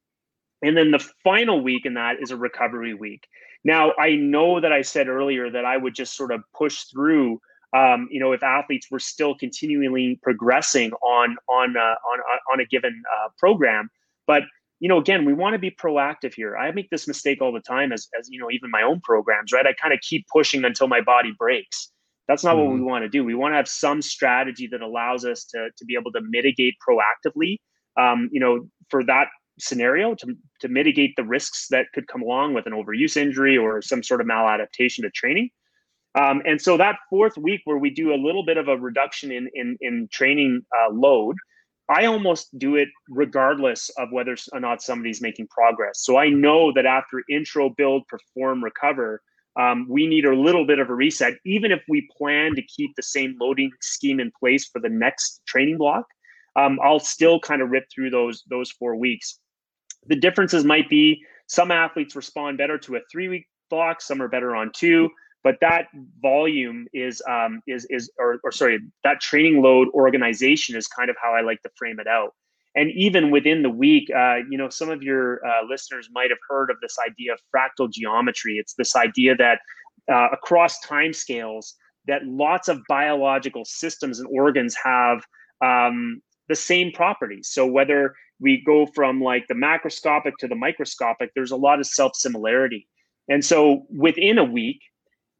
[0.62, 3.28] And then the final week in that is a recovery week.
[3.64, 7.40] Now, I know that I said earlier that I would just sort of push through.
[7.76, 12.60] Um, you know, if athletes were still continually progressing on on uh, on uh, on
[12.62, 13.90] a given uh, program,
[14.28, 14.44] but
[14.86, 16.56] you know, again, we want to be proactive here.
[16.56, 19.52] I make this mistake all the time, as as you know, even my own programs,
[19.52, 19.66] right?
[19.66, 21.92] I kind of keep pushing until my body breaks.
[22.28, 22.60] That's not mm-hmm.
[22.60, 22.90] what we mm-hmm.
[22.90, 23.24] want to do.
[23.24, 26.76] We want to have some strategy that allows us to, to be able to mitigate
[26.88, 27.58] proactively,
[27.98, 32.54] um, you know, for that scenario to, to mitigate the risks that could come along
[32.54, 35.50] with an overuse injury or some sort of maladaptation to training.
[36.14, 39.32] Um, and so that fourth week where we do a little bit of a reduction
[39.32, 41.38] in, in, in training uh, load,
[41.90, 46.02] I almost do it regardless of whether or not somebody's making progress.
[46.02, 49.22] So I know that after intro, build, perform, recover,
[49.58, 52.96] um, we need a little bit of a reset, even if we plan to keep
[52.96, 56.06] the same loading scheme in place for the next training block.
[56.58, 59.40] Um, I'll still kind of rip through those those four weeks.
[60.08, 64.28] The differences might be some athletes respond better to a three week block, some are
[64.28, 65.10] better on two,
[65.46, 65.90] but that
[66.24, 71.16] volume is um, is is or, or sorry, that training load organization is kind of
[71.24, 72.32] how I like to frame it out.
[72.74, 76.40] And even within the week uh, you know some of your uh, listeners might have
[76.50, 78.56] heard of this idea of fractal geometry.
[78.58, 79.60] It's this idea that
[80.12, 81.76] uh, across time scales
[82.08, 85.24] that lots of biological systems and organs have
[85.64, 87.50] um, the same properties.
[87.52, 91.86] So whether we go from like the macroscopic to the microscopic there's a lot of
[91.86, 92.88] self similarity
[93.30, 94.82] and so within a week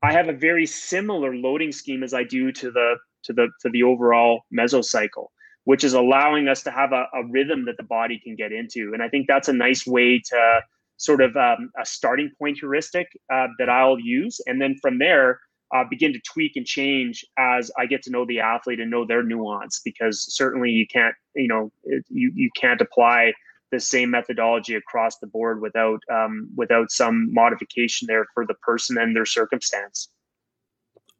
[0.06, 3.70] i have a very similar loading scheme as i do to the to the to
[3.70, 5.28] the overall mesocycle
[5.66, 8.92] which is allowing us to have a, a, rhythm that the body can get into.
[8.94, 10.62] And I think that's a nice way to
[10.98, 14.40] sort of um, a starting point heuristic uh, that I'll use.
[14.46, 15.40] And then from there,
[15.76, 19.06] uh, begin to tweak and change as I get to know the athlete and know
[19.06, 19.82] their nuance.
[19.84, 21.72] Because certainly you can't, you know,
[22.10, 23.34] you you can't apply
[23.72, 28.98] the same methodology across the board without um, without some modification there for the person
[28.98, 30.10] and their circumstance.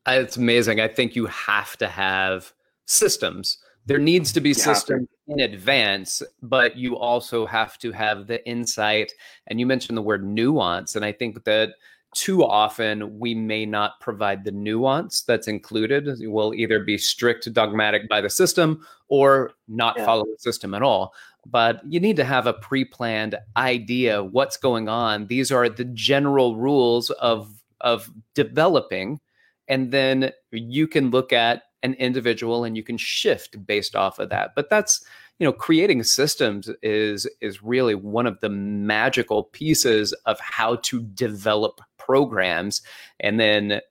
[0.08, 0.80] It's amazing.
[0.80, 2.54] I think you have to have
[2.86, 8.46] systems there needs to be systems in advance but you also have to have the
[8.48, 9.12] insight
[9.48, 11.74] and you mentioned the word nuance and i think that
[12.16, 16.08] too often we may not provide the nuance that's included.
[16.22, 20.06] We'll either be strict dogmatic by the system or not yeah.
[20.06, 21.14] follow the system at all.
[21.46, 25.28] But you need to have a pre-planned idea what's going on.
[25.28, 27.52] These are the general rules of
[27.82, 29.20] of developing.
[29.68, 34.30] And then you can look at an individual and you can shift based off of
[34.30, 34.52] that.
[34.56, 35.06] But that's
[35.40, 41.04] you know creating systems is is really one of the magical pieces of how to
[41.04, 42.82] develop programs
[43.20, 43.82] and then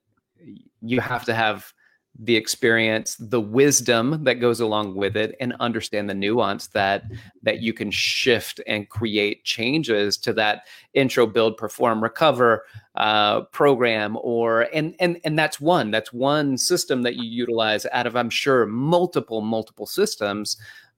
[0.80, 1.72] you have to have
[2.20, 7.02] the experience the wisdom that goes along with it and understand the nuance that
[7.42, 10.62] that you can shift and create changes to that
[10.92, 17.02] intro build perform recover uh, program or and and and that's one that's one system
[17.02, 20.56] that you utilize out of i'm sure multiple multiple systems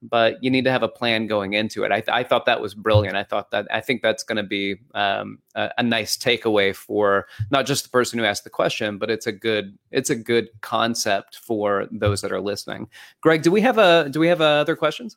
[0.08, 1.92] but you need to have a plan going into it.
[1.92, 3.16] I, th- I thought that was brilliant.
[3.16, 7.26] I thought that I think that's going to be um, a, a, nice takeaway for
[7.50, 10.48] not just the person who asked the question, but it's a good it's a good
[10.60, 12.88] concept for those that are listening.
[13.20, 15.16] Greg, do we have a do we have uh, other questions?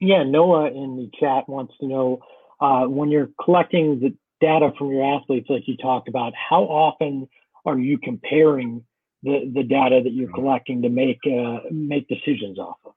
[0.00, 2.20] Yeah, Noah in the chat wants to know
[2.60, 7.28] uh, when you're collecting the data from your athletes, like you talked about, how often
[7.66, 8.82] are you comparing
[9.22, 12.92] the, the data that you're collecting to make uh, make decisions off of?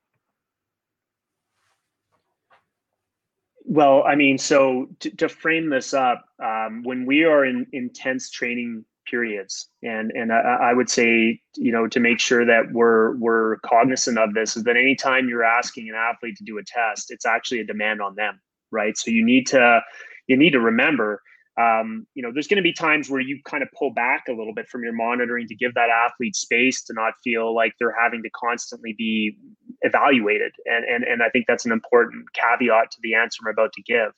[3.66, 8.30] Well, I mean, so to, to frame this up, um, when we are in intense
[8.30, 9.70] training periods.
[9.82, 10.39] And and I,
[10.70, 14.64] I, would say, you know, to make sure that we're we're cognizant of this is
[14.64, 18.16] that anytime you're asking an athlete to do a test, it's actually a demand on
[18.16, 18.39] them,
[18.72, 18.97] right?
[18.97, 19.82] So you need to
[20.28, 21.22] you need to remember
[21.59, 24.32] um, you know, there's going to be times where you kind of pull back a
[24.32, 27.95] little bit from your monitoring to give that athlete space to not feel like they're
[27.99, 29.38] having to constantly be
[29.84, 30.53] evaluated.
[30.65, 33.81] And, and, and I think that's an important caveat to the answer I'm about to
[33.84, 34.11] give.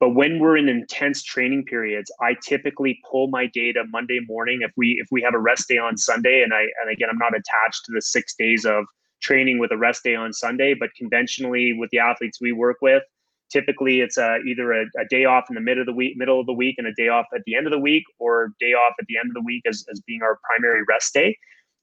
[0.00, 4.60] But when we're in intense training periods, I typically pull my data Monday morning.
[4.62, 7.18] If we if we have a rest day on Sunday, and I and again I'm
[7.18, 8.84] not attached to the six days of
[9.20, 13.04] training with a rest day on Sunday, but conventionally with the athletes we work with,
[13.52, 16.40] typically it's a, either a, a, day off in the middle of the week middle
[16.40, 18.72] of the week and a day off at the end of the week or day
[18.72, 21.36] off at the end of the week as, as being our primary rest day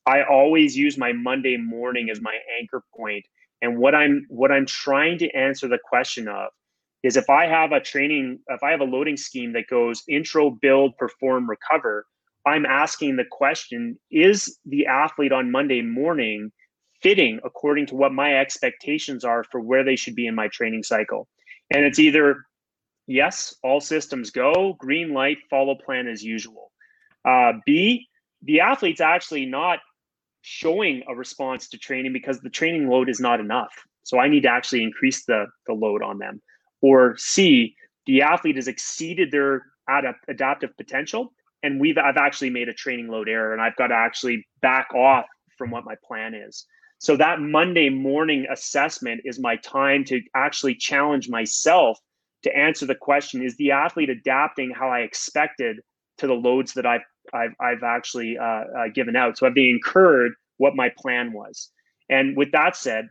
[0.10, 3.26] i always use my monday morning as my anchor point
[3.62, 6.50] and what i'm what i'm trying to answer the question of
[7.04, 10.50] is if i have a training if i have a loading scheme that goes intro
[10.50, 12.06] build perform recover
[12.46, 16.52] i'm asking the question is the athlete on monday morning
[17.02, 20.84] fitting according to what my expectations are for where they should be in my training
[20.84, 21.28] cycle
[21.72, 22.44] and it's either
[23.10, 26.72] yes, all systems go, green light, follow plan as usual.
[27.26, 28.08] Uh, B,
[28.44, 29.80] the athlete's actually not
[30.42, 33.74] showing a response to training because the training load is not enough.
[34.04, 36.42] So I need to actually increase the, the load on them.
[36.82, 37.76] Or C,
[38.06, 39.64] the athlete has exceeded their
[40.28, 41.34] adaptive potential
[41.64, 44.94] and we've I've actually made a training load error and I've got to actually back
[44.94, 45.26] off
[45.58, 46.66] from what my plan is.
[47.00, 51.98] So that Monday morning assessment is my time to actually challenge myself
[52.44, 55.80] to answer the question: Is the athlete adapting how I expected
[56.18, 59.38] to the loads that I've I've, I've actually uh, uh, given out?
[59.38, 61.70] So have they incurred what my plan was?
[62.10, 63.10] And with that said,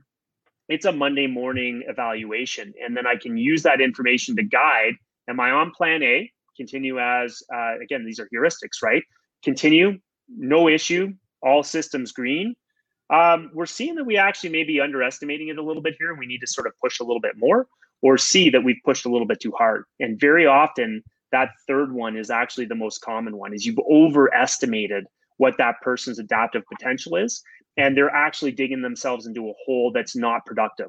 [0.68, 4.94] it's a Monday morning evaluation, and then I can use that information to guide:
[5.28, 6.30] Am I on Plan A?
[6.56, 9.02] Continue as uh, again, these are heuristics, right?
[9.42, 9.98] Continue,
[10.28, 12.54] no issue, all systems green
[13.10, 16.18] um, we're seeing that we actually may be underestimating it a little bit here and
[16.18, 17.66] we need to sort of push a little bit more
[18.02, 21.02] or see that we've pushed a little bit too hard and very often
[21.32, 25.04] that third one is actually the most common one is you've overestimated
[25.36, 27.42] what that person's adaptive potential is
[27.76, 30.88] and they're actually digging themselves into a hole that's not productive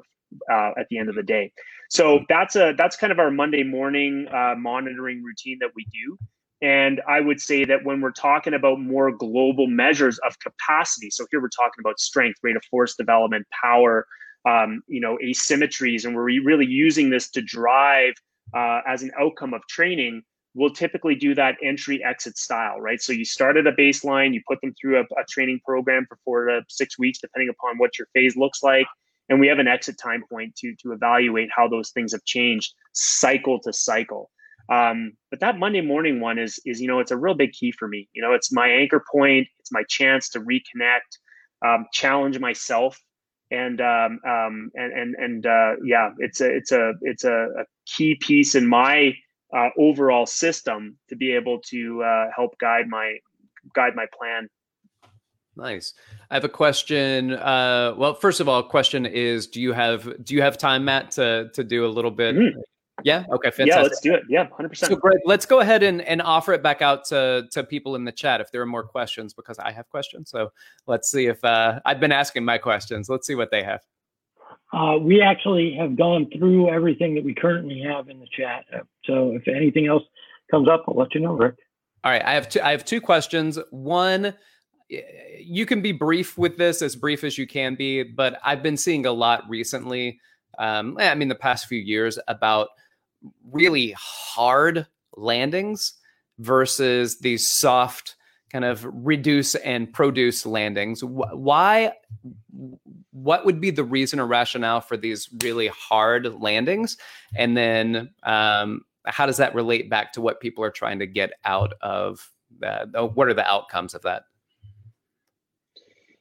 [0.50, 1.52] uh, at the end of the day
[1.88, 6.16] so that's a that's kind of our monday morning uh, monitoring routine that we do
[6.62, 11.26] and I would say that when we're talking about more global measures of capacity, so
[11.30, 14.06] here we're talking about strength, rate of force development, power,
[14.46, 18.12] um, you know, asymmetries, and we're really using this to drive
[18.54, 20.22] uh, as an outcome of training.
[20.54, 23.00] We'll typically do that entry exit style, right?
[23.00, 26.18] So you start at a baseline, you put them through a, a training program for
[26.24, 28.86] four to six weeks, depending upon what your phase looks like.
[29.28, 32.74] And we have an exit time point to, to evaluate how those things have changed
[32.92, 34.28] cycle to cycle.
[34.70, 37.72] Um, but that Monday morning one is is you know it's a real big key
[37.72, 38.08] for me.
[38.12, 39.48] You know, it's my anchor point.
[39.58, 41.18] It's my chance to reconnect,
[41.66, 42.98] um, challenge myself,
[43.50, 47.64] and um, um, and and and uh, yeah, it's a it's a it's a, a
[47.86, 49.14] key piece in my
[49.56, 53.16] uh, overall system to be able to uh, help guide my
[53.74, 54.48] guide my plan.
[55.56, 55.94] Nice.
[56.30, 57.32] I have a question.
[57.32, 61.10] Uh, well, first of all, question is: Do you have do you have time, Matt,
[61.12, 62.52] to to do a little bit mm.
[63.04, 63.24] Yeah.
[63.32, 63.50] Okay.
[63.50, 63.66] Fantastic.
[63.66, 63.82] Yeah.
[63.82, 64.22] Let's do it.
[64.28, 64.48] Yeah.
[64.50, 64.92] Hundred percent.
[64.92, 68.04] So Greg, let's go ahead and, and offer it back out to, to people in
[68.04, 70.30] the chat if there are more questions because I have questions.
[70.30, 70.52] So
[70.86, 73.08] let's see if uh, I've been asking my questions.
[73.08, 73.80] Let's see what they have.
[74.72, 78.64] Uh, we actually have gone through everything that we currently have in the chat.
[79.04, 80.04] So if anything else
[80.50, 81.56] comes up, I'll let you know, Rick.
[82.04, 82.24] All right.
[82.24, 83.58] I have two, I have two questions.
[83.70, 84.34] One,
[85.38, 88.76] you can be brief with this, as brief as you can be, but I've been
[88.76, 90.20] seeing a lot recently.
[90.58, 92.68] Um, I mean, the past few years about
[93.50, 94.86] really hard
[95.16, 95.94] landings
[96.38, 98.16] versus these soft
[98.50, 101.04] kind of reduce and produce landings.
[101.04, 101.92] Why?
[103.12, 106.96] What would be the reason or rationale for these really hard landings?
[107.34, 111.32] And then, um, how does that relate back to what people are trying to get
[111.44, 112.30] out of
[112.60, 112.88] that?
[113.14, 114.24] What are the outcomes of that?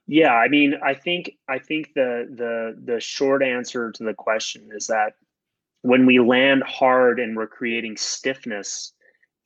[0.07, 4.69] Yeah, I mean, I think I think the the the short answer to the question
[4.73, 5.13] is that
[5.83, 8.91] when we land hard and we're creating stiffness,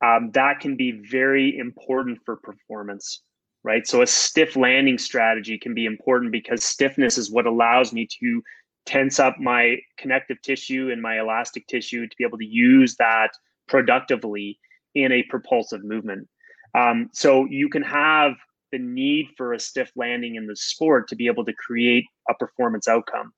[0.02, 3.22] um, that can be very important for performance,
[3.64, 3.88] right?
[3.88, 8.43] So a stiff landing strategy can be important because stiffness is what allows me to
[8.86, 13.30] tense up my connective tissue and my elastic tissue to be able to use that
[13.68, 14.59] productively
[14.93, 16.28] in a propulsive movement.
[16.76, 18.34] Um, so you can have
[18.72, 22.34] the need for a stiff landing in the sport to be able to create a
[22.34, 23.32] performance outcome.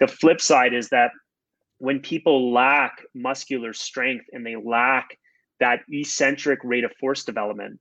[0.00, 1.10] The flip side is that
[1.78, 5.18] when people lack muscular strength and they lack
[5.60, 7.80] that eccentric rate of force development,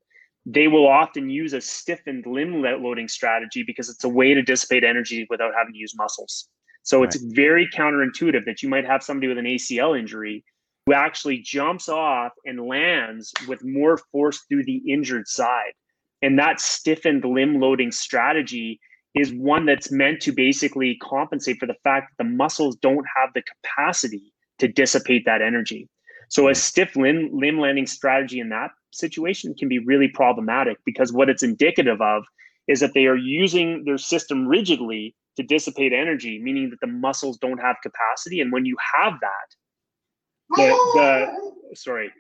[0.50, 4.86] they will often use a stiffened limb loading strategy because it's a way to dissipate
[4.86, 6.48] energy without having to use muscles.
[6.84, 7.08] So right.
[7.08, 10.46] it's very counterintuitive that you might have somebody with an ACL injury
[10.86, 15.74] who actually jumps off and lands with more force through the injured side.
[16.22, 18.80] And that stiffened limb loading strategy
[19.16, 23.32] is one that's meant to basically compensate for the fact that the muscles don't have
[23.34, 25.90] the capacity to dissipate that energy.
[26.30, 31.12] So a stiff limb, limb landing strategy in that situation can be really problematic because
[31.14, 32.24] what it's indicative of
[32.68, 37.38] is that they are using their system rigidly to dissipate energy, meaning that the muscles
[37.38, 38.42] don't have capacity.
[38.42, 42.12] And when you have that, the, the sorry,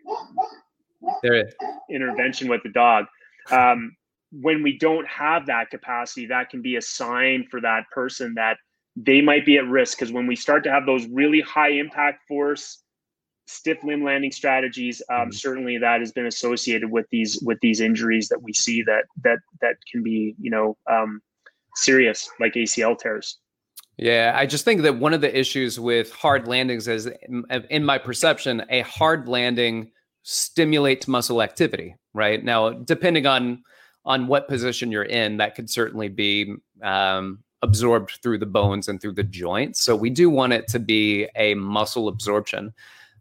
[1.23, 1.49] there
[1.89, 3.05] intervention with the dog.
[3.51, 3.95] Um,
[4.31, 8.57] when we don't have that capacity, that can be a sign for that person that
[8.95, 9.97] they might be at risk.
[9.97, 12.83] Because when we start to have those really high impact force
[13.47, 15.31] stiff limb landing strategies um, mm-hmm.
[15.31, 19.39] certainly that has been associated with these with these injuries that we see that that
[19.61, 21.21] that can be you know um,
[21.75, 23.39] serious like acl tears.
[23.97, 27.09] Yeah i just think that one of the issues with hard landings is
[27.69, 29.91] in my perception a hard landing
[30.23, 32.43] stimulates muscle activity right?
[32.43, 33.63] Now depending on
[34.03, 39.01] on what position you're in that could certainly be um, absorbed through the bones and
[39.01, 39.81] through the joints.
[39.81, 42.73] So we do want it to be a muscle absorption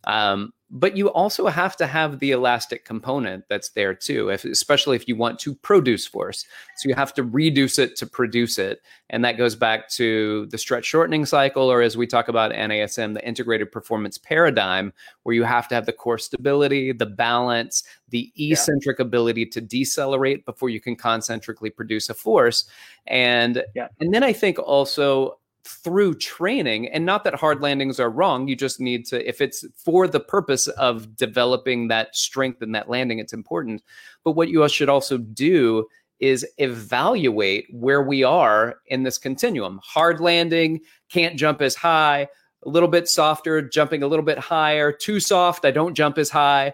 [0.06, 4.96] um, but you also have to have the elastic component that's there too, if, especially
[4.96, 6.44] if you want to produce force.
[6.78, 8.80] So you have to reduce it to produce it.
[9.08, 13.14] And that goes back to the stretch shortening cycle, or as we talk about NASM,
[13.14, 14.92] the integrated performance paradigm,
[15.22, 19.06] where you have to have the core stability, the balance, the eccentric yeah.
[19.06, 22.64] ability to decelerate before you can concentrically produce a force.
[23.06, 23.88] And, yeah.
[24.00, 28.54] and then I think also through training and not that hard landings are wrong you
[28.54, 33.18] just need to if it's for the purpose of developing that strength and that landing
[33.18, 33.82] it's important.
[34.24, 35.86] But what you should also do
[36.18, 39.80] is evaluate where we are in this continuum.
[39.84, 42.28] Hard landing can't jump as high
[42.64, 46.30] a little bit softer jumping a little bit higher too soft i don't jump as
[46.30, 46.72] high.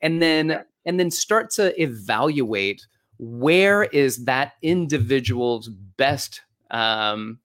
[0.00, 2.86] And then and then start to evaluate
[3.18, 7.38] where is that individual's best um,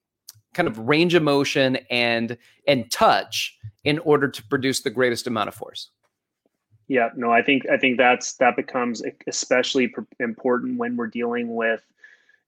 [0.53, 2.37] kind of range of motion and
[2.67, 5.89] and touch in order to produce the greatest amount of force.
[6.87, 11.81] Yeah no i think i think that's that becomes especially important when we're dealing with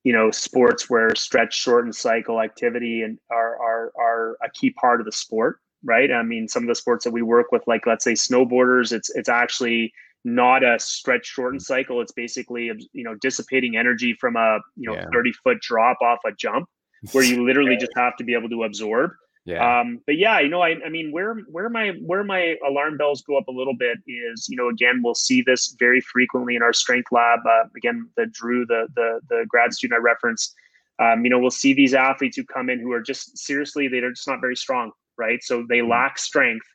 [0.04, 5.00] you know sports where stretch shorten cycle activity and are are are a key part
[5.00, 6.12] of the sport right?
[6.12, 9.10] I mean some of the sports that we work with like let's say snowboarders it's
[9.12, 9.94] it's actually
[10.26, 12.02] not a stretch shorten cycle.
[12.02, 15.06] It's basically you know dissipating energy from a you know yeah.
[15.14, 16.68] 30 foot drop off a jump
[17.12, 19.12] where you literally just have to be able to absorb.
[19.46, 19.80] Yeah.
[19.80, 23.22] Um, but yeah, you know, I, I mean, where where my where my alarm bells
[23.22, 26.64] go up a little bit is, you know, again, we'll see this very frequently in
[26.64, 27.40] our strength lab.
[27.48, 30.56] Uh, again, the Drew, the the the grad student I referenced,
[30.98, 34.10] um, you know, we'll see these athletes who come in who are just seriously they're
[34.10, 35.44] just not very strong, right?
[35.44, 35.92] So they mm-hmm.
[35.92, 36.66] lack strength,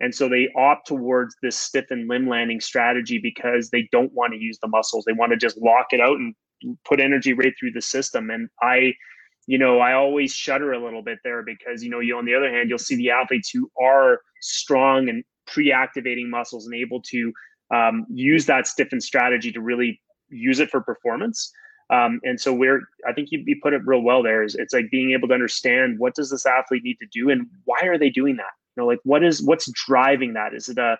[0.00, 4.38] and so they opt towards this stiffened limb landing strategy because they don't want to
[4.40, 5.04] use the muscles.
[5.04, 6.34] They want to just lock it out and
[6.84, 8.30] put energy right through the system.
[8.30, 8.94] And I
[9.46, 12.34] you know, I always shudder a little bit there because, you know, you on the
[12.34, 17.32] other hand, you'll see the athletes who are strong and pre-activating muscles and able to
[17.72, 21.52] um, use that stiffened strategy to really use it for performance.
[21.90, 24.74] Um, and so we're, I think you, you put it real well there is it's
[24.74, 27.96] like being able to understand what does this athlete need to do and why are
[27.96, 28.52] they doing that?
[28.76, 30.52] You know, like what is, what's driving that?
[30.52, 30.96] Is it a,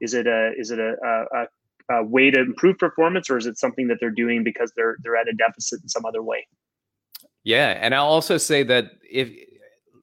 [0.00, 0.94] is it a, is it a,
[1.34, 4.96] a, a way to improve performance or is it something that they're doing because they're,
[5.02, 6.46] they're at a deficit in some other way?
[7.44, 9.30] Yeah, and I'll also say that if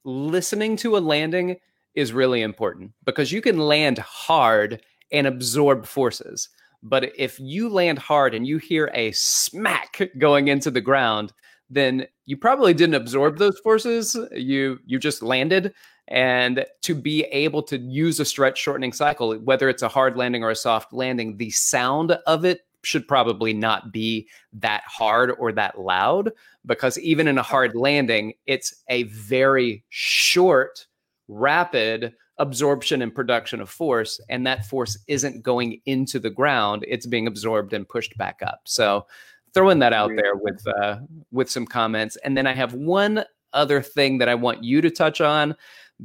[0.04, 1.56] listening to a landing
[1.94, 4.80] is really important because you can land hard
[5.12, 6.48] and absorb forces.
[6.82, 11.32] But if you land hard and you hear a smack going into the ground,
[11.70, 14.16] then you probably didn't absorb those forces.
[14.32, 15.74] You you just landed.
[16.10, 20.42] And to be able to use a stretch shortening cycle, whether it's a hard landing
[20.42, 25.52] or a soft landing, the sound of it should probably not be that hard or
[25.52, 26.32] that loud
[26.66, 30.86] because even in a hard landing, it's a very short,
[31.28, 34.20] rapid absorption and production of force.
[34.28, 38.60] And that force isn't going into the ground, it's being absorbed and pushed back up.
[38.64, 39.06] So
[39.54, 40.98] throwing that out there with uh,
[41.32, 42.16] with some comments.
[42.24, 45.56] And then I have one other thing that I want you to touch on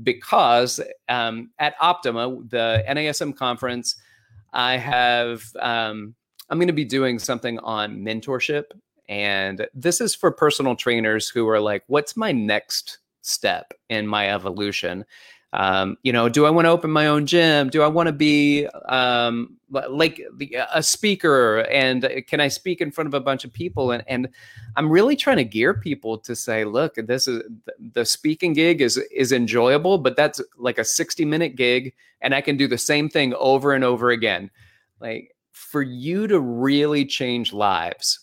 [0.02, 3.96] because um, at Optima, the NASM conference,
[4.54, 6.16] I have um,
[6.54, 8.66] I'm going to be doing something on mentorship.
[9.10, 14.30] And this is for personal trainers who are like, what's my next step in my
[14.30, 15.04] evolution?
[15.54, 17.70] um, you know, do I want to open my own gym?
[17.70, 20.20] Do I want to be um, like
[20.74, 21.60] a speaker?
[21.72, 23.92] And can I speak in front of a bunch of people?
[23.92, 24.30] And, and
[24.76, 27.44] I'm really trying to gear people to say, look, this is
[27.94, 32.42] the speaking gig is is enjoyable, but that's like a 60 minute gig, and I
[32.42, 34.50] can do the same thing over and over again.
[35.00, 38.20] Like for you to really change lives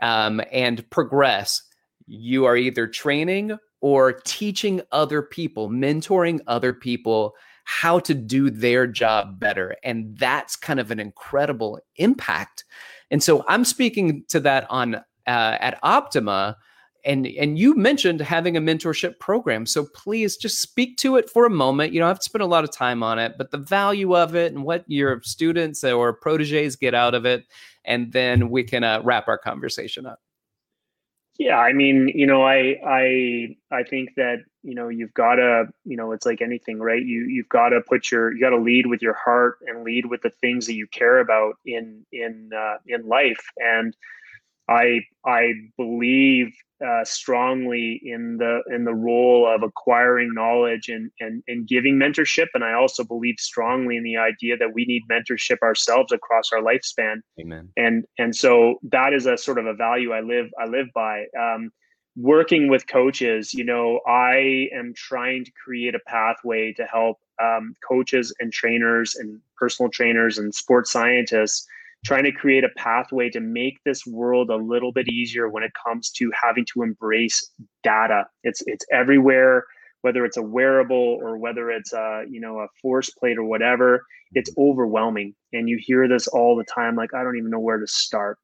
[0.00, 1.62] um, and progress,
[2.06, 8.86] you are either training or teaching other people, mentoring other people how to do their
[8.86, 9.76] job better.
[9.84, 12.64] And that's kind of an incredible impact.
[13.10, 16.56] And so I'm speaking to that on uh, at Optima.
[17.04, 19.66] And, and you mentioned having a mentorship program.
[19.66, 21.92] So please just speak to it for a moment.
[21.92, 24.34] You don't have to spend a lot of time on it, but the value of
[24.34, 27.44] it and what your students or proteges get out of it.
[27.84, 30.20] And then we can uh, wrap our conversation up.
[31.38, 35.66] Yeah, I mean, you know, I I I think that you know you've got to
[35.84, 37.00] you know it's like anything, right?
[37.00, 40.06] You you've got to put your you got to lead with your heart and lead
[40.06, 43.40] with the things that you care about in in uh, in life.
[43.56, 43.96] And
[44.68, 51.42] I I believe uh, strongly in the in the role of acquiring knowledge and, and
[51.48, 52.46] and giving mentorship.
[52.54, 56.60] And i also believe strongly in the idea that we need mentorship ourselves across our
[56.60, 57.16] lifespan.
[57.40, 57.70] Amen.
[57.76, 61.24] And and so that is a sort of a value i live i live by.
[61.38, 61.70] Um,
[62.16, 67.76] working with coaches you know i am trying to create a pathway to help um,
[67.86, 71.68] coaches and trainers and personal trainers and sports scientists
[72.04, 75.72] trying to create a pathway to make this world a little bit easier when it
[75.82, 77.50] comes to having to embrace
[77.82, 78.24] data.
[78.44, 79.64] It's it's everywhere,
[80.02, 84.04] whether it's a wearable or whether it's a you know a force plate or whatever.
[84.32, 86.96] It's overwhelming, and you hear this all the time.
[86.96, 88.38] Like I don't even know where to start.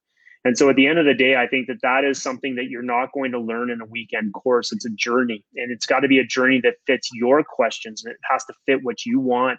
[0.47, 2.67] And so at the end of the day, I think that that is something that
[2.67, 4.73] you're not going to learn in a weekend course.
[4.73, 8.13] It's a journey, and it's got to be a journey that fits your questions, and
[8.13, 9.59] it has to fit what you want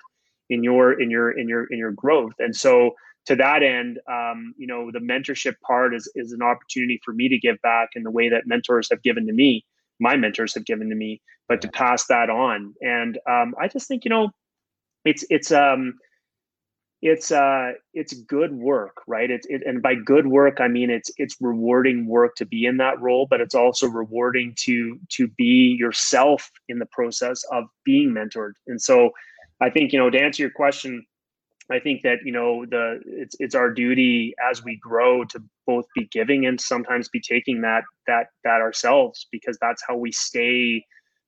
[0.49, 2.33] in your in your in your in your growth.
[2.39, 2.91] And so
[3.25, 7.29] to that end, um, you know, the mentorship part is is an opportunity for me
[7.29, 9.65] to give back in the way that mentors have given to me,
[9.99, 12.73] my mentors have given to me, but to pass that on.
[12.81, 14.29] And um, I just think, you know,
[15.03, 15.95] it's it's um,
[17.01, 19.29] it's uh, it's good work, right?
[19.29, 22.77] It's it, and by good work, I mean it's it's rewarding work to be in
[22.77, 28.09] that role, but it's also rewarding to to be yourself in the process of being
[28.11, 28.53] mentored.
[28.67, 29.11] And so,
[29.61, 31.05] I think you know to answer your question
[31.71, 35.85] I think that you know the it's it's our duty as we grow to both
[35.95, 40.85] be giving and sometimes be taking that that that ourselves because that's how we stay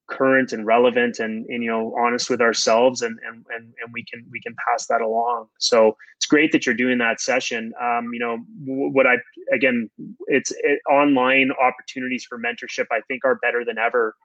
[0.07, 4.05] current and relevant and, and you know honest with ourselves and, and and and we
[4.05, 5.47] can we can pass that along.
[5.59, 7.73] So it's great that you're doing that session.
[7.81, 9.15] Um, you know what i
[9.53, 9.89] again
[10.27, 14.15] it's it, online opportunities for mentorship i think are better than ever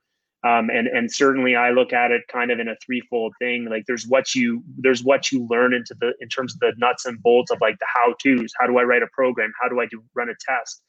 [0.44, 3.66] um, and and certainly I look at it kind of in a threefold thing.
[3.66, 7.06] Like there's what you there's what you learn into the in terms of the nuts
[7.06, 8.52] and bolts of like the how tos.
[8.58, 9.52] How do I write a program?
[9.60, 10.82] How do I do run a test?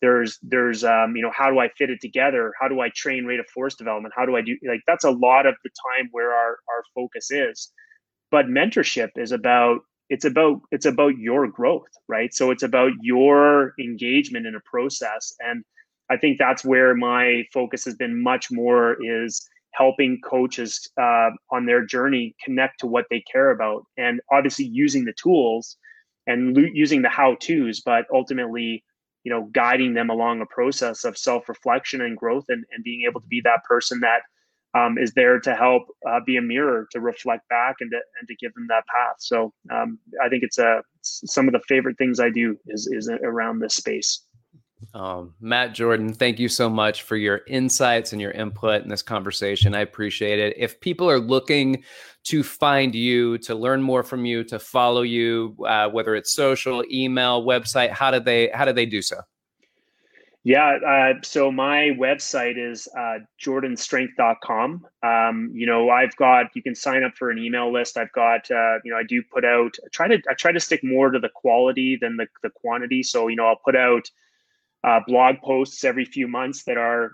[0.00, 2.52] There's there's um, you know how do I fit it together?
[2.60, 4.14] How do I train rate of force development?
[4.16, 7.30] How do I do like that's a lot of the time where our our focus
[7.30, 7.70] is.
[8.32, 12.34] But mentorship is about it's about it's about your growth, right?
[12.34, 15.64] So it's about your engagement in a process and
[16.10, 21.66] I think that's where my focus has been much more is helping coaches uh, on
[21.66, 25.76] their journey connect to what they care about and obviously using the tools
[26.26, 28.82] and lo- using the how to's but ultimately
[29.24, 33.20] you know guiding them along a process of self-reflection and growth and, and being able
[33.20, 34.22] to be that person that
[34.74, 38.28] um, is there to help uh, be a mirror to reflect back and to, and
[38.28, 39.16] to give them that path.
[39.18, 43.08] So um, i think it's a some of the favorite things i do is is
[43.08, 44.24] around this space
[44.94, 49.02] um, Matt Jordan, thank you so much for your insights and your input in this
[49.02, 49.74] conversation.
[49.74, 50.54] I appreciate it.
[50.56, 51.82] If people are looking
[52.24, 56.84] to find you, to learn more from you, to follow you, uh, whether it's social,
[56.90, 59.20] email, website, how do they how do they do so?
[60.44, 64.86] Yeah, uh, so my website is uh, jordanstrength.com.
[65.02, 67.98] Um, you know, I've got you can sign up for an email list.
[67.98, 70.60] I've got uh, you know I do put out I try to I try to
[70.60, 73.02] stick more to the quality than the the quantity.
[73.02, 74.08] So you know I'll put out
[74.84, 77.12] uh, blog posts every few months that are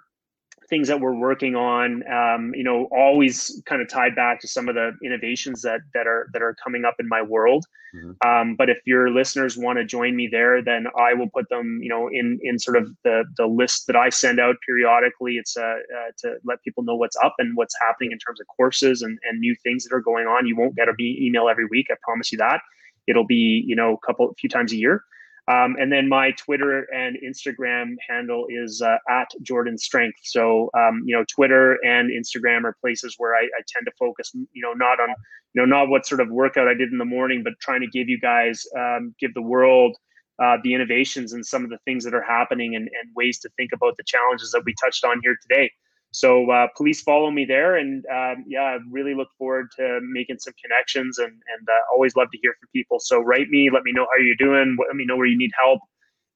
[0.68, 4.68] things that we're working on um, you know always kind of tied back to some
[4.68, 7.64] of the innovations that that are that are coming up in my world.
[7.94, 8.28] Mm-hmm.
[8.28, 11.78] um, but if your listeners want to join me there then i will put them
[11.80, 15.34] you know in in sort of the the list that i send out periodically.
[15.34, 18.46] It's uh, uh, to let people know what's up and what's happening in terms of
[18.48, 20.46] courses and, and new things that are going on.
[20.46, 22.60] You won't get a email every week i promise you that.
[23.06, 25.04] It'll be you know a couple a few times a year
[25.46, 30.20] Um, and then my Twitter and Instagram handle is uh, at Jordan Strength.
[30.22, 34.32] So um, you know, Twitter and Instagram are places where I, I, tend to focus.
[34.34, 35.10] You know, not on
[35.52, 37.86] you know not what sort of workout I did in the morning, but trying to
[37.86, 39.96] give you guys, um, give the world
[40.42, 43.50] uh, the innovations and some of the things that are happening and, and ways to
[43.56, 45.70] think about the challenges that we touched on here today.
[46.14, 50.38] So uh, please follow me there, and um, yeah, I really look forward to making
[50.38, 53.00] some connections, and and uh, always love to hear from people.
[53.00, 55.50] So write me, let me know how you're doing, let me know where you need
[55.60, 55.80] help,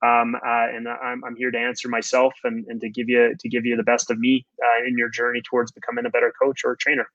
[0.02, 3.48] um, uh, and I'm, I'm here to answer myself and, and to give you to
[3.48, 6.62] give you the best of me uh, in your journey towards becoming a better coach
[6.64, 7.08] or trainer.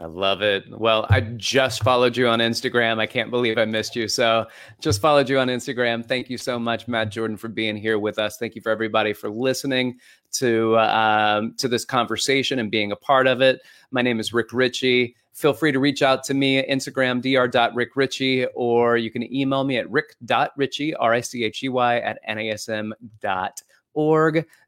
[0.00, 0.64] I love it.
[0.76, 2.98] Well, I just followed you on Instagram.
[2.98, 4.08] I can't believe I missed you.
[4.08, 4.46] So,
[4.80, 6.04] just followed you on Instagram.
[6.04, 8.36] Thank you so much, Matt Jordan, for being here with us.
[8.36, 10.00] Thank you for everybody for listening
[10.32, 13.60] to um, to this conversation and being a part of it.
[13.92, 15.14] My name is Rick Richey.
[15.32, 19.78] Feel free to reach out to me at Instagram, dr.rickrichey, or you can email me
[19.78, 22.96] at rick.richey, R-I-C-H-E-Y, at nasm.org.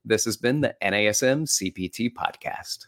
[0.05, 2.87] This has been the NASM CPT podcast.